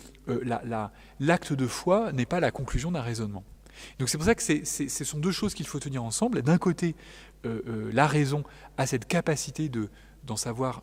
[1.19, 3.43] l'acte de foi n'est pas la conclusion d'un raisonnement.
[3.99, 6.43] Donc c'est pour ça que ce sont deux choses qu'il faut tenir ensemble.
[6.43, 6.95] D'un côté,
[7.45, 8.45] la raison
[8.77, 9.69] a cette capacité
[10.23, 10.83] d'en savoir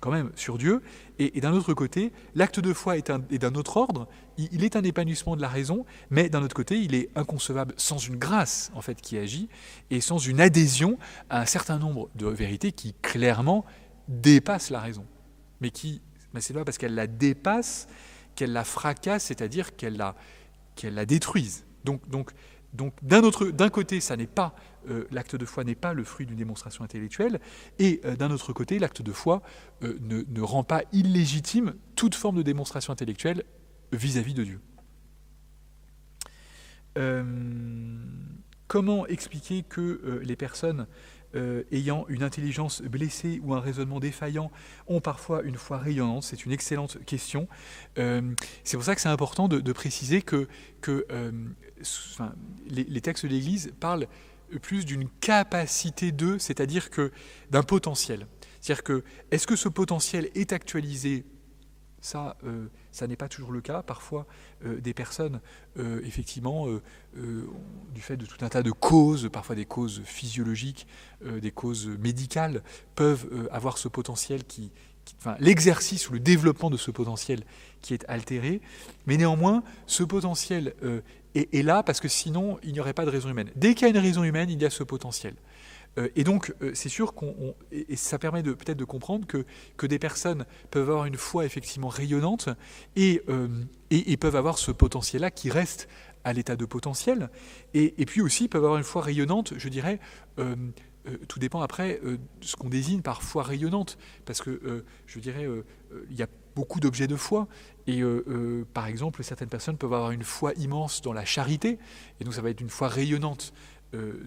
[0.00, 0.82] quand même sur Dieu.
[1.18, 4.06] Et, d'un autre côté, l'acte de foi est, d'un autre ordre.
[4.36, 7.98] Il, est un épanouissement de la raison, mais d'un autre côté, il est inconcevable sans
[7.98, 9.48] une grâce en fait qui agit
[9.90, 10.98] et sans une adhésion
[11.30, 13.64] à un certain nombre de vérités qui clairement
[14.08, 15.04] dépassent la raison,
[15.60, 16.02] mais qui,
[16.34, 17.88] mais c'est pas parce qu'elle la dépasse
[18.36, 20.14] qu'elle la fracasse, c'est-à-dire qu'elle la,
[20.76, 21.64] qu'elle la détruise.
[21.84, 22.30] Donc, donc,
[22.76, 23.98] donc d'un côté,
[24.88, 27.40] euh, l'acte de foi n'est pas le fruit d'une démonstration intellectuelle,
[27.78, 29.42] et euh, d'un autre côté, l'acte de foi
[29.82, 33.44] euh, ne, rend pas illégitime toute forme de démonstration intellectuelle
[33.92, 34.60] vis-à-vis de Dieu.
[38.68, 40.86] comment expliquer que les personnes
[41.70, 44.50] ayant une intelligence blessée ou un raisonnement défaillant
[44.86, 47.46] ont parfois une foi rayonnante C'est une excellente question.
[47.96, 50.48] c'est pour ça que c'est important de, préciser que,
[50.80, 51.06] que
[52.68, 54.06] les, textes de l'Église parlent
[54.62, 57.12] plus d'une capacité de, c'est-à-dire que
[57.50, 58.26] d'un potentiel.
[58.60, 61.24] C'est-à-dire que est-ce que ce potentiel est actualisé?
[62.00, 62.66] Ça, euh,
[62.96, 63.82] ça n'est pas toujours le cas.
[63.82, 64.26] Parfois,
[64.64, 65.40] euh, des personnes,
[65.78, 66.66] euh, effectivement,
[67.14, 70.86] du fait de tout un tas de causes, parfois des causes physiologiques,
[71.24, 72.62] des causes médicales,
[72.94, 74.70] peuvent avoir ce potentiel qui,
[75.18, 77.42] enfin, l'exercice ou le développement de ce potentiel
[77.80, 78.60] qui est altéré.
[79.06, 80.74] Mais néanmoins, ce potentiel
[81.34, 83.50] est, là parce que sinon, il n'y aurait pas de raison humaine.
[83.56, 85.34] Dès qu'il y a une raison humaine, il y a ce potentiel.
[85.98, 89.44] Euh, et donc, euh, c'est sûr qu'on, et, ça permet peut-être de comprendre que,
[89.76, 92.48] que des personnes peuvent avoir une foi effectivement rayonnante
[92.96, 93.48] et, euh,
[93.90, 95.88] et, peuvent avoir ce potentiel-là qui reste
[96.24, 97.30] à l'état de potentiel.
[97.74, 100.00] Et, puis aussi peuvent avoir une foi rayonnante, je dirais.
[101.28, 105.46] tout dépend après de ce qu'on désigne par foi rayonnante, parce que je dirais,
[106.10, 106.26] il y a
[106.56, 107.46] beaucoup d'objets de foi.
[107.86, 108.02] Et
[108.74, 111.78] par exemple, certaines personnes peuvent avoir une foi immense dans la charité,
[112.18, 113.52] et donc ça va être une foi rayonnante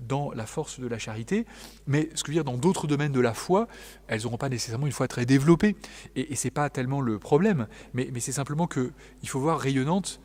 [0.07, 1.45] dans la force de la charité,
[1.88, 3.67] mais ce que je veux dire, dans d'autres domaines de la foi,
[4.07, 5.76] elles n'auront pas nécessairement une foi très développée.
[6.15, 8.91] Et, et ce n'est pas tellement le problème, mais, c'est simplement qu'il
[9.26, 10.20] faut voir rayonnante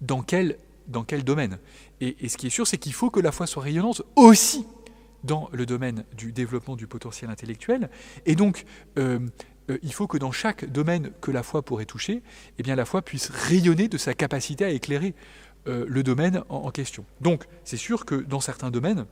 [0.00, 1.58] dans quel, dans quel domaine.
[2.00, 4.66] Et, ce qui est sûr, c'est qu'il faut que la foi soit rayonnante aussi
[5.24, 7.90] dans le domaine du développement du potentiel intellectuel.
[8.24, 8.64] Et donc,
[8.98, 9.18] euh,
[9.70, 12.22] euh, il faut que dans chaque domaine que la foi pourrait toucher,
[12.58, 15.14] eh bien, la foi puisse rayonner de sa capacité à éclairer
[15.66, 17.04] euh, le domaine en, question.
[17.20, 19.06] Donc, c'est sûr que dans certains domaines,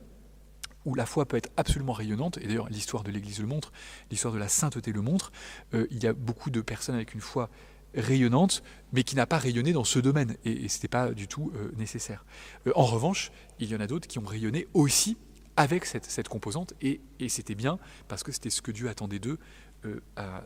[0.85, 3.71] où la foi peut être absolument rayonnante, et d'ailleurs l'histoire de l'Église le montre,
[4.09, 5.31] l'histoire de la sainteté le montre,
[5.73, 7.49] euh, il y a beaucoup de personnes avec une foi
[7.93, 11.51] rayonnante, mais qui n'a pas rayonné dans ce domaine, et, ce n'était pas du tout
[11.55, 12.25] euh, nécessaire.
[12.75, 15.17] en revanche, il y en a d'autres qui ont rayonné aussi
[15.55, 19.37] avec cette, composante, et, et c'était bien, parce que c'était ce que Dieu attendait d'eux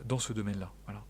[0.04, 0.72] dans ce domaine-là.
[0.86, 1.04] Voilà.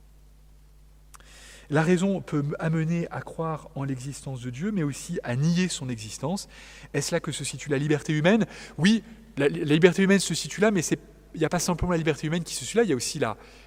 [1.71, 5.89] La raison peut amener à croire en l'existence de Dieu, mais aussi à nier son
[5.89, 6.49] existence.
[6.93, 8.47] Est-ce là que se situe la liberté humaine?
[8.79, 9.03] Oui,
[9.37, 10.83] la, liberté humaine se situe là, mais
[11.35, 12.97] il n'y a pas simplement la liberté humaine qui se situe là, il y a
[12.97, 13.21] aussi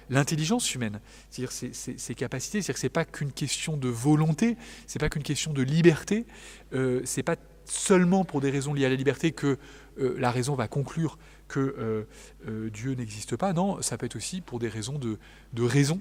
[0.08, 4.98] l'intelligence humaine, c'est-à-dire ses, capacités, c'est-à-dire que ce n'est pas qu'une question de volonté, c'est
[4.98, 6.24] pas qu'une question de liberté,
[6.72, 7.36] euh, c'est pas
[7.66, 9.58] seulement pour des raisons liées à la liberté que
[10.00, 11.18] euh, la raison va conclure
[11.48, 12.04] que euh,
[12.48, 13.52] euh, Dieu n'existe pas.
[13.52, 15.18] Non, ça peut être aussi pour des raisons de,
[15.62, 16.00] raison,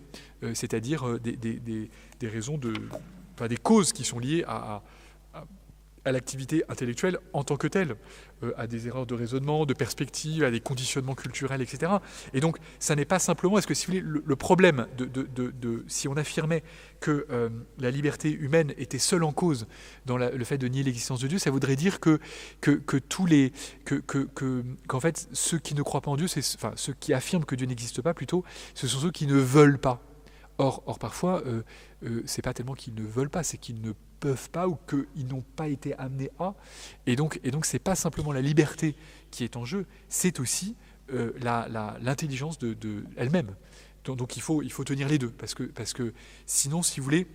[0.53, 1.89] c'est-à-dire des,
[2.21, 2.73] raisons de,
[3.47, 4.83] des causes qui sont liées à
[6.11, 7.95] l'activité intellectuelle en tant que telle,
[8.43, 11.91] euh, à des erreurs de raisonnement, de perspective, à des conditionnements culturels, etc.
[12.33, 16.07] Et donc, ça n'est pas simplement, est-ce que si vous voulez, le, problème de, si
[16.07, 16.63] on affirmait
[16.99, 17.49] que euh,
[17.79, 19.67] la liberté humaine était seule en cause
[20.05, 22.19] dans le fait de nier l'existence de Dieu, ça voudrait dire que,
[22.61, 23.51] que, que tous les,
[23.85, 27.13] que, que, qu'en fait, ceux qui ne croient pas en Dieu, c'est, enfin, ceux qui
[27.13, 28.43] affirment que Dieu n'existe pas, plutôt,
[28.73, 30.01] ce sont ceux qui ne veulent pas.
[30.59, 31.61] Or, or parfois, euh,
[32.03, 35.27] euh c'est pas tellement qu'ils ne veulent pas, c'est qu'ils ne peuvent pas ou qu'ils
[35.27, 36.55] n'ont pas été amenés à.
[37.05, 38.95] Et donc, et donc, c'est pas simplement la liberté
[39.31, 40.75] qui est en jeu, c'est aussi
[41.13, 41.31] euh,
[42.01, 43.55] l'intelligence de, de elle-même.
[44.03, 46.13] Donc, donc, il faut, il faut tenir les deux, parce que, parce que
[46.45, 47.27] sinon, si vous voulez,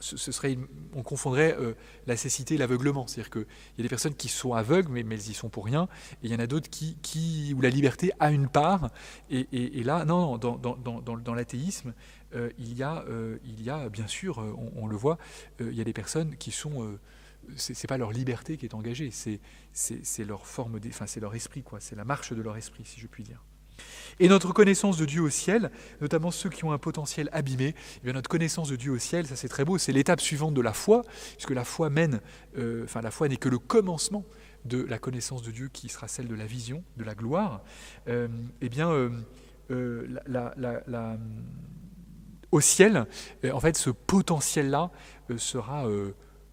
[0.00, 0.58] ce, serait
[0.94, 1.74] on confondrait euh,
[2.06, 3.06] la cécité et l'aveuglement.
[3.06, 3.46] C'est-à-dire qu'il
[3.78, 5.88] y a des personnes qui sont aveugles, mais, mais, elles y sont pour rien,
[6.22, 8.90] et il y en a d'autres qui, qui, où la liberté a une part.
[9.30, 11.94] Et, et, là, non, dans, dans, dans, dans l'athéisme,
[12.34, 14.38] euh, il, y a, euh, il y a, bien sûr,
[14.76, 15.18] on, le voit,
[15.60, 16.98] il y a des personnes qui sont
[17.54, 21.80] c'est pas leur liberté qui est engagée, c'est leur forme, enfin c'est leur esprit, quoi.
[21.80, 23.42] C'est la marche de leur esprit, si je puis dire.
[24.18, 25.70] Et notre connaissance de Dieu au ciel,
[26.00, 29.26] notamment ceux qui ont un potentiel abîmé, eh bien notre connaissance de Dieu au ciel,
[29.26, 31.02] ça c'est très beau, c'est l'étape suivante de la foi,
[31.32, 32.20] puisque la foi mène,
[32.56, 34.24] euh, enfin la foi n'est que le commencement
[34.64, 37.62] de la connaissance de Dieu qui sera celle de la vision, de la gloire.
[38.08, 38.28] Euh,
[38.60, 39.10] eh bien, euh,
[42.52, 43.06] au ciel,
[43.50, 44.90] en fait, ce potentiel-là
[45.36, 45.86] sera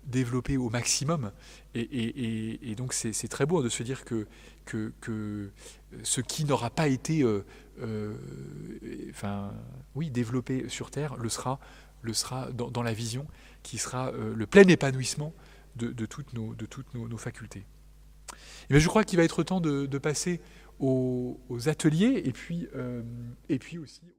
[0.05, 1.31] développé au maximum.
[1.75, 4.27] Et, donc c'est très beau de se dire que,
[6.03, 7.45] ce qui n'aura pas été euh,
[7.81, 8.15] euh,
[9.09, 9.53] enfin,
[9.95, 11.59] oui, développé sur Terre le sera,
[12.01, 13.27] le sera dans, la vision,
[13.61, 15.33] qui sera euh, le plein épanouissement
[15.75, 17.65] de, toutes, nos, facultés.
[18.69, 20.41] Et je crois qu'il va être temps de, passer
[20.79, 22.31] aux, ateliers et
[23.59, 24.03] puis aussi...